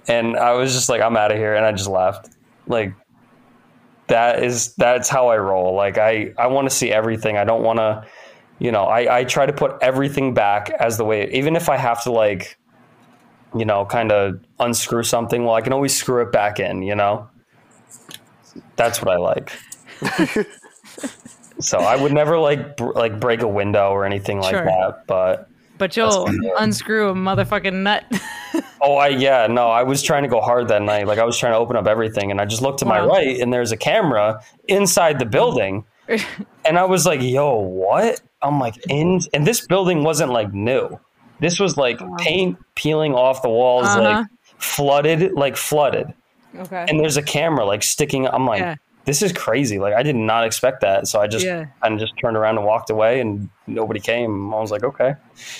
[0.08, 1.54] And I was just like I'm out of here.
[1.54, 2.30] And I just left.
[2.66, 2.94] Like
[4.10, 7.62] that is that's how I roll like I I want to see everything I don't
[7.62, 8.04] want to
[8.58, 11.76] you know I I try to put everything back as the way even if I
[11.76, 12.58] have to like
[13.56, 16.94] you know kind of unscrew something well I can always screw it back in you
[16.94, 17.28] know
[18.76, 19.52] that's what I like
[21.60, 24.64] so I would never like br- like break a window or anything like Sure.
[24.64, 25.06] that.
[25.06, 25.48] But
[25.78, 28.04] But you'll unscrew a motherfucking nut.
[28.80, 31.06] oh, I yeah no, I was trying to go hard that night.
[31.06, 33.38] Like I was trying to open up everything, and I just looked to my right,
[33.40, 35.84] and there's a camera inside the building,
[36.64, 40.98] and I was like, "Yo, what?" I'm like, "In," and this building wasn't like new.
[41.40, 44.02] This was like paint peeling off the walls, Uh-huh.
[44.02, 44.26] like
[44.58, 46.12] flooded, like flooded.
[46.58, 46.84] okay.
[46.88, 48.26] And there's a camera like sticking.
[48.26, 48.74] I'm like, Yeah.
[49.04, 49.78] This is crazy.
[49.78, 51.08] Like I did not expect that.
[51.08, 51.66] So I just Yeah.
[51.82, 54.52] and just turned around and walked away, and nobody came.
[54.54, 55.14] I was like, okay.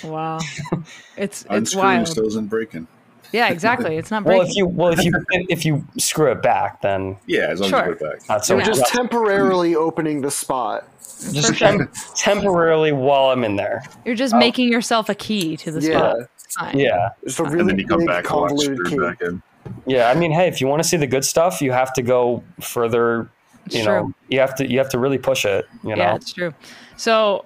[0.05, 0.39] Wow.
[0.41, 0.77] It's
[1.17, 2.09] it's Unscrewing wild.
[2.09, 2.87] still isn't breaking.
[3.33, 3.97] Yeah, exactly.
[3.97, 4.51] It's not Well, breaking.
[4.51, 5.13] if you well if you
[5.49, 7.79] if you screw it back, then Yeah, as long Sure.
[7.81, 8.29] as you put it back.
[8.29, 10.85] not so They're just temporarily opening the spot.
[11.33, 13.83] just tem- temporarily while I'm in there.
[14.05, 15.99] You're just making yourself a key to the Yeah.
[15.99, 16.17] spot.
[16.59, 16.79] Fine.
[16.81, 19.41] Yeah, It's a and really then you come big back and walk convoluted key.
[19.71, 19.93] Screwed back in.
[19.93, 20.09] yeah.
[20.11, 22.43] I mean, hey, if you want to see the good stuff, you have to go
[22.61, 23.31] further.
[23.67, 23.93] It's You true.
[23.93, 25.67] know, you have to you have to really push it.
[25.83, 26.55] You know, Yeah, it's true.
[26.97, 27.45] So,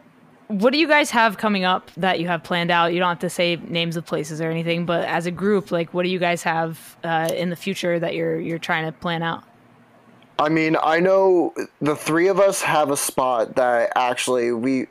[0.49, 2.93] what do you guys have coming up that you have planned out?
[2.93, 5.95] You don't have to say names of places or anything, but as a group, like,
[5.95, 9.23] what do you guys have uh, in the future that you're you're trying to plan
[9.23, 9.45] out?
[10.39, 14.87] I mean, I know the three of us have a spot that actually we.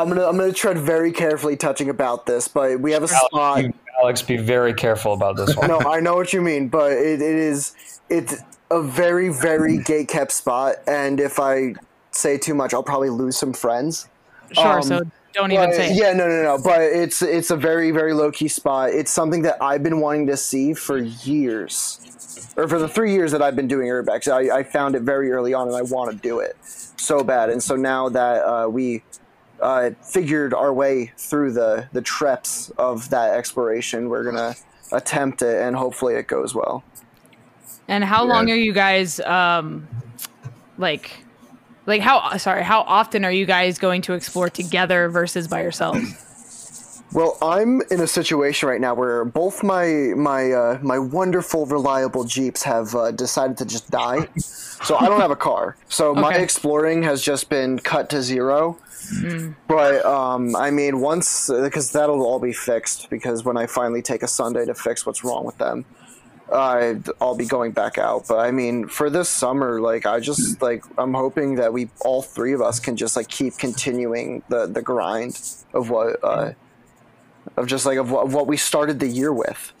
[0.00, 3.62] I'm gonna I'm gonna tread very carefully touching about this, but we have a spot.
[3.64, 5.68] You- Alex, be very careful about this one.
[5.68, 8.34] no, I know what you mean, but it, it is it's
[8.70, 11.74] a very very gate kept spot, and if I
[12.12, 14.08] say too much, I'll probably lose some friends.
[14.52, 14.78] Sure.
[14.78, 15.00] Um, so
[15.34, 15.90] don't even But, say.
[15.90, 15.96] it.
[15.96, 16.58] yeah, no, no, no.
[16.64, 18.90] But it's it's a very very low key spot.
[18.90, 23.32] It's something that I've been wanting to see for years, or for the three years
[23.32, 24.32] that I've been doing urbex.
[24.32, 27.50] I, I found it very early on, and I want to do it so bad.
[27.50, 29.02] And so now that uh, we
[29.62, 34.54] uh, figured our way through the the treps of that exploration, we're gonna
[34.92, 36.84] attempt it, and hopefully it goes well.
[37.88, 38.28] And how Yeah.
[38.28, 39.88] long are you guys um
[40.78, 41.24] like
[41.86, 46.14] like how sorry, how often are you guys going to explore together versus by yourselves?
[47.12, 49.86] Well, I'm in a situation right now where both my
[50.16, 55.20] my uh, my wonderful reliable Jeeps have uh, decided to just die, so I don't
[55.20, 55.76] have a car.
[55.88, 58.78] So my exploring has just been cut to zero.
[59.66, 64.22] But um, I mean, once because that'll all be fixed because when I finally take
[64.22, 65.84] a Sunday to fix what's wrong with them,
[66.50, 68.28] uh, I'll be going back out.
[68.28, 72.22] But I mean, for this summer, like I just like I'm hoping that we all
[72.22, 75.40] three of us can just like keep continuing the the grind
[75.74, 76.52] of what uh,
[77.56, 79.72] of just like of what, of what we started the year with.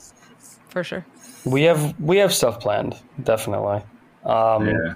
[0.68, 1.04] For sure.
[1.44, 3.82] We have we have stuff planned, definitely.
[4.24, 4.94] Um, yeah.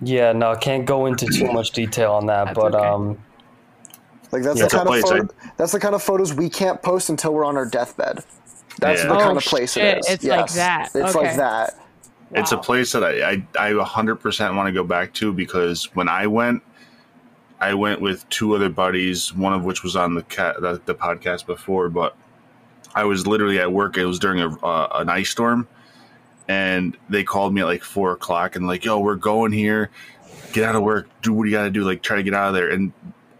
[0.00, 0.32] Yeah.
[0.32, 2.86] no, can't go into too much detail on that, That's but okay.
[2.86, 3.18] um,
[4.30, 4.66] Like that's Yeah.
[4.66, 7.44] the kind of Place, photo, that's the kind of photos we can't post until we're
[7.46, 8.22] on our deathbed.
[8.78, 9.08] That's Yeah.
[9.08, 10.06] the Oh, kind of place shit, it is.
[10.10, 10.90] it's like that.
[10.94, 11.26] It's Okay.
[11.28, 11.74] like that.
[12.32, 16.08] It's a place that I, I, I 100% want to go back to because when
[16.10, 16.62] I went,
[17.60, 20.94] I went with two other buddies, one of which was on the cat, the, the
[20.94, 22.16] podcast before, but
[22.94, 23.96] I was literally at work.
[23.96, 25.66] It was during a, uh, an ice storm,
[26.46, 29.90] and they called me at like four o'clock and like, "Yo, we're going here.
[30.52, 31.08] Get out of work.
[31.22, 31.84] Do what you got to do.
[31.84, 32.92] Like, try to get out of there." And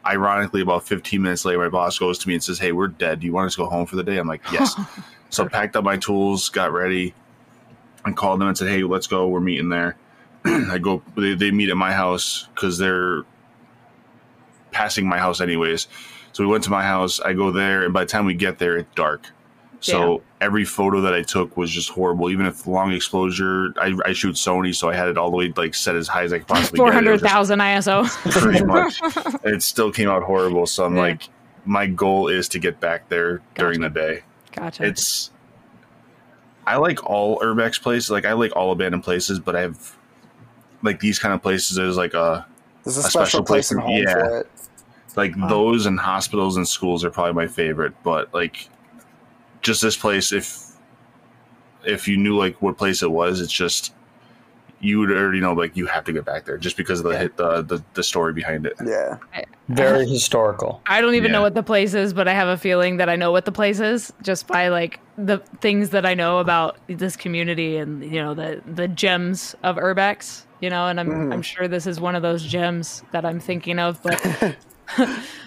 [0.04, 3.20] ironically, about 15 minutes later, my boss goes to me and says, "Hey, we're dead.
[3.20, 4.74] Do you want us to go home for the day?" I'm like, "Yes."
[5.30, 7.14] so I packed up my tools, got ready,
[8.04, 9.28] and called them and said, "Hey, let's go.
[9.28, 9.96] We're meeting there."
[10.44, 11.02] I go.
[11.16, 13.24] They, they meet at my house because they're
[14.70, 15.88] passing my house anyways.
[16.32, 17.20] So we went to my house.
[17.20, 19.26] I go there, and by the time we get there, it's dark.
[19.80, 22.30] So every photo that I took was just horrible.
[22.30, 25.52] Even if long exposure, I, I shoot Sony, so I had it all the way
[25.56, 27.04] like set as high as I could possibly Four get.
[27.04, 27.06] it.
[27.06, 28.32] It was hundred thousand ISO.
[28.42, 29.00] pretty much.
[29.44, 30.66] it still came out horrible.
[30.66, 31.02] So I'm Yeah.
[31.02, 31.28] like,
[31.64, 34.84] my goal is to get back there during the day Gotcha.
[34.84, 35.30] it's
[36.66, 38.10] I like all urbex places.
[38.10, 39.96] Like I like all abandoned places, but I have
[40.82, 41.76] like these kind of places.
[41.76, 42.46] There's like a
[42.88, 44.12] There's a, A special, special place place in home yeah.
[44.12, 44.50] for it.
[45.14, 47.92] like those and hospitals and schools are probably my favorite.
[48.02, 48.68] But like
[49.60, 50.72] just this place, if
[51.84, 53.92] if you knew like what place it was, it's just
[54.80, 57.18] you would already know like you have to get back there just because of the
[57.18, 58.74] hit the, the the story behind it.
[58.82, 59.18] Yeah.
[59.68, 60.80] very historical.
[60.86, 63.16] I don't even know what the place is, but I have a feeling that I
[63.16, 67.16] know what the place is just by like the things that I know about this
[67.16, 70.44] community and you know the the gems of urbex.
[70.60, 71.32] You know, and I'm Mm-hmm.
[71.32, 74.02] I'm sure this is one of those gems that I'm thinking of.
[74.02, 74.20] But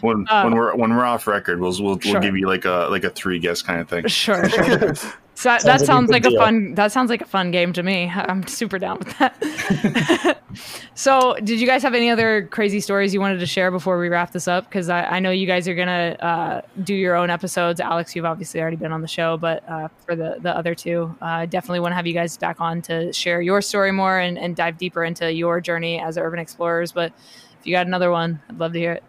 [0.01, 2.13] When when we're when we're off record, we'll we'll, Sure.
[2.13, 4.05] we'll give you like a like a three guess kind of thing.
[4.07, 4.93] sure, sure,
[5.41, 5.41] sure.
[5.41, 6.39] So that, that like a sounds good like a deal.
[6.39, 6.75] fun.
[6.75, 8.11] That sounds like a fun game to me.
[8.15, 10.37] I'm super down with that.
[10.93, 14.07] so, did you guys have any other crazy stories you wanted to share before we
[14.07, 14.65] wrap this up?
[14.65, 17.79] Because I, I know you guys are gonna uh, do your own episodes.
[17.79, 21.15] Alex, you've obviously already been on the show, but uh, for the the other two,
[21.21, 24.37] uh, definitely want to have you guys back on to share your story more and,
[24.37, 26.91] and dive deeper into your journey as urban explorers.
[26.91, 27.13] But
[27.59, 29.03] if you got another one, I'd love to hear it.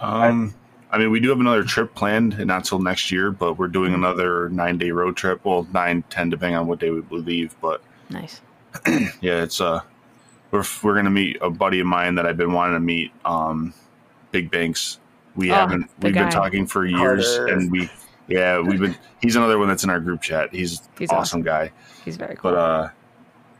[0.00, 0.54] Um,
[0.90, 3.30] I mean, we do have another trip planned, and not till next year.
[3.30, 5.44] But we're doing another nine day road trip.
[5.44, 7.54] Well, nine, ten, depending on what day we leave.
[7.60, 8.40] But Nice.
[8.86, 9.80] yeah, it's uh,
[10.50, 13.12] we're we're gonna meet a buddy of mine that I've been wanting to meet.
[13.24, 13.74] Um,
[14.30, 14.98] Big Banks.
[15.34, 15.90] We Oh, haven't.
[16.00, 17.52] We've been talking for years, Harder.
[17.54, 17.90] and we
[18.28, 18.96] yeah, we've been.
[19.20, 20.54] He's another one that's in our group chat.
[20.54, 21.72] He's, He's awesome guy.
[22.04, 22.52] He's very cool.
[22.52, 22.88] But uh,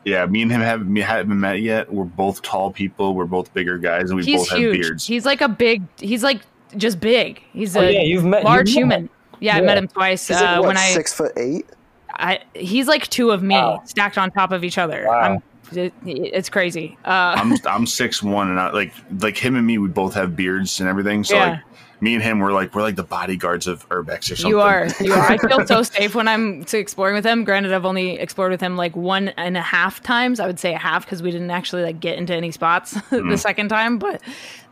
[0.04, 1.92] yeah, me and him haven't me haven't met yet.
[1.92, 3.14] We're both tall people.
[3.14, 5.06] We're both bigger guys, and we he's both have beards.
[5.06, 5.82] He's like a big.
[5.98, 6.40] He's like
[6.76, 7.42] just big.
[7.52, 9.10] He's Oh a yeah, you've met large you've met- human.
[9.40, 10.26] Yeah, I met him twice.
[10.28, 11.66] He's Uh, like, what, when I, six foot eight?
[12.14, 13.82] I, he's like two of me Wow.
[13.84, 15.04] stacked on top of each other.
[15.06, 15.20] Wow.
[15.72, 16.96] I'm, it, it's crazy.
[17.04, 20.34] Uh, I'm I'm six one, and I, like like him and me, we both have
[20.36, 21.22] beards and everything.
[21.24, 21.50] So Yeah.
[21.50, 21.60] like
[22.00, 24.50] me and him, we're like we're like the bodyguards of Urbex or something.
[24.50, 24.88] you are.
[25.00, 25.32] You are.
[25.32, 27.44] I feel so safe when I'm to exploring with him.
[27.44, 30.40] Granted, I've only explored with him like one and a half times.
[30.40, 33.30] I would say a half because we didn't actually like get into any spots Mm-hmm.
[33.30, 33.98] the second time.
[33.98, 34.20] But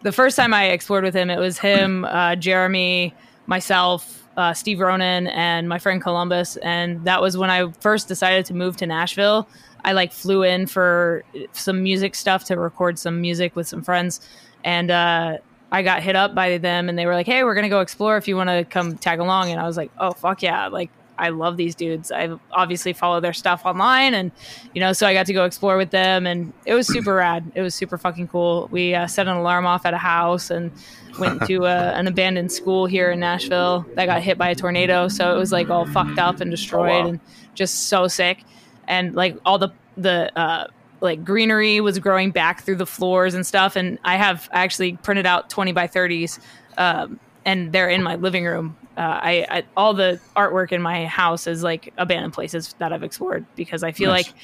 [0.02, 3.14] the first time I explored with him, it was him, uh, Jeremy,
[3.46, 6.56] myself, uh, Steve Ronan, and my friend Columbus.
[6.58, 9.48] And that was when I first decided to move to Nashville.
[9.84, 14.20] I like flew in for some music stuff to record some music with some friends.
[14.64, 15.38] And uh,
[15.74, 17.80] I got hit up by them and they were like, hey, we're going to go
[17.80, 19.50] explore if you want to come tag along.
[19.50, 20.68] And I was like, oh, fuck yeah.
[20.68, 22.12] Like, I love these dudes.
[22.12, 24.32] I obviously follow their stuff online, and
[24.74, 27.52] you know, so I got to go explore with them, and it was super rad.
[27.54, 28.68] It was super fucking cool.
[28.72, 30.72] We uh, set an alarm off at a house and
[31.20, 35.06] went to uh, an abandoned school here in Nashville that got hit by a tornado,
[35.06, 37.08] so it was like all fucked up and destroyed, oh, wow.
[37.10, 37.20] and
[37.54, 38.42] just so sick.
[38.88, 40.66] And like all the the uh,
[41.04, 43.76] like greenery was growing back through the floors and stuff.
[43.76, 46.40] And I have actually printed out 20 by 30s,
[46.76, 48.76] um, and they're in my living room.
[48.96, 53.02] Uh, I, I, all the artwork in my house is like abandoned places that I've
[53.02, 54.26] explored because I feel nice.
[54.26, 54.34] like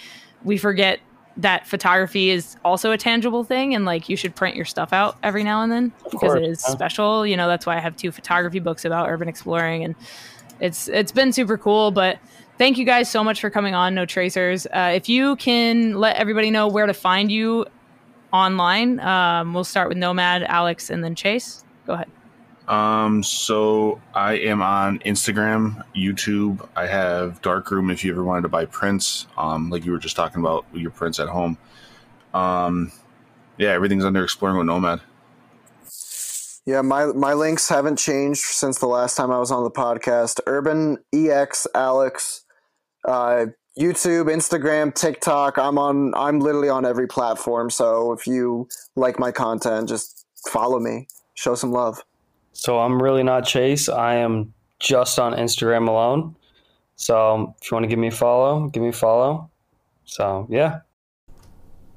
[0.44, 1.00] we forget
[1.36, 5.16] that photography is also a tangible thing and like you should print your stuff out
[5.22, 6.72] every now and then of because course, it is yeah.
[6.74, 9.94] special you know that's why i have two photography books about urban exploring and
[10.58, 12.18] it's it's been super cool but
[12.60, 16.14] thank you guys so much for coming on no tracers uh, if you can let
[16.16, 17.64] everybody know where to find you
[18.34, 22.08] online um, we'll start with nomad alex and then chase go ahead
[22.68, 26.68] um, so I am on Instagram, YouTube.
[26.76, 29.26] I have Darkroom if you ever wanted to buy prints.
[29.36, 31.58] Um, like you were just talking about your prints at home.
[32.32, 32.92] Um,
[33.58, 35.00] yeah, everything's under Exploring with Nomad.
[36.64, 40.38] Yeah, my my links haven't changed since the last time I was on the podcast.
[40.46, 42.44] Urban EX Alex,
[43.04, 43.46] uh,
[43.78, 45.58] YouTube, Instagram, TikTok.
[45.58, 46.14] I'm on.
[46.14, 47.70] I'm literally on every platform.
[47.70, 51.08] So if you like my content, just follow me.
[51.34, 52.02] Show some love.
[52.52, 53.88] So I'm really not Chase.
[53.88, 56.36] I am just on Instagram alone.
[56.96, 59.50] So if you want to give me a follow, give me a follow.
[60.04, 60.80] So yeah.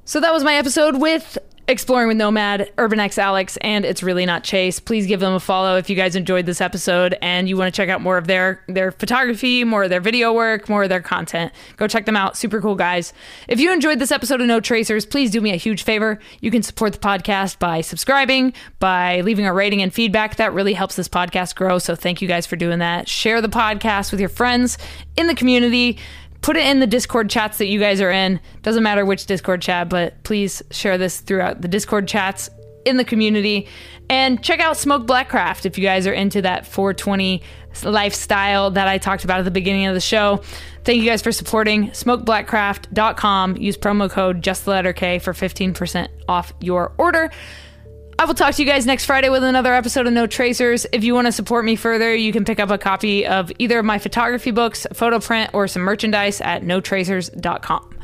[0.06, 4.44] So that was my episode with Exploring with Nomad, Urbanex Alex, and It's Really Not
[4.44, 4.82] Chase.
[4.82, 7.76] Please give them a follow if you guys enjoyed this episode and you want to
[7.76, 11.00] check out more of their their photography, more of their video work, more of their
[11.00, 11.54] content.
[11.78, 12.36] Go check them out.
[12.36, 13.14] Super cool guys.
[13.48, 16.20] If you enjoyed this episode of No Tracers, please do me a huge favor.
[16.42, 20.36] You can support the podcast by subscribing, by leaving a rating and feedback.
[20.36, 21.80] That really helps this podcast grow.
[21.80, 23.08] So thank you guys for doing that.
[23.08, 24.78] Share the podcast with your friends
[25.16, 25.98] in the community
[26.44, 28.40] put it in the Discord chats that you guys are in.
[28.62, 32.50] Doesn't matter which Discord chat, but please share this throughout the Discord chats
[32.86, 33.68] in the community.
[34.10, 37.42] And check out Smoke Blackcraft if you guys are into that 420
[37.84, 40.42] lifestyle that I talked about at the beginning of the show.
[40.84, 43.58] Thank you guys for supporting smokeblackcraft.com.
[43.58, 47.32] Use promo code just the letter K for 15% off your order.
[48.24, 50.86] I will talk to you guys next Friday with another episode of No Tracers.
[50.94, 53.80] If you want to support me further, you can pick up a copy of either
[53.80, 58.00] of my photography books, photo print, or some merchandise at notracers.com.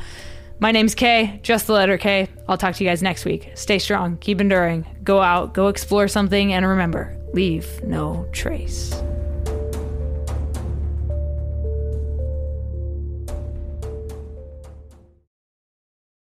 [0.58, 2.28] My name's Kay, just the letter K.
[2.46, 3.50] I'll talk to you guys next week.
[3.54, 8.92] Stay strong, keep enduring, go out, go explore something, and remember leave no trace.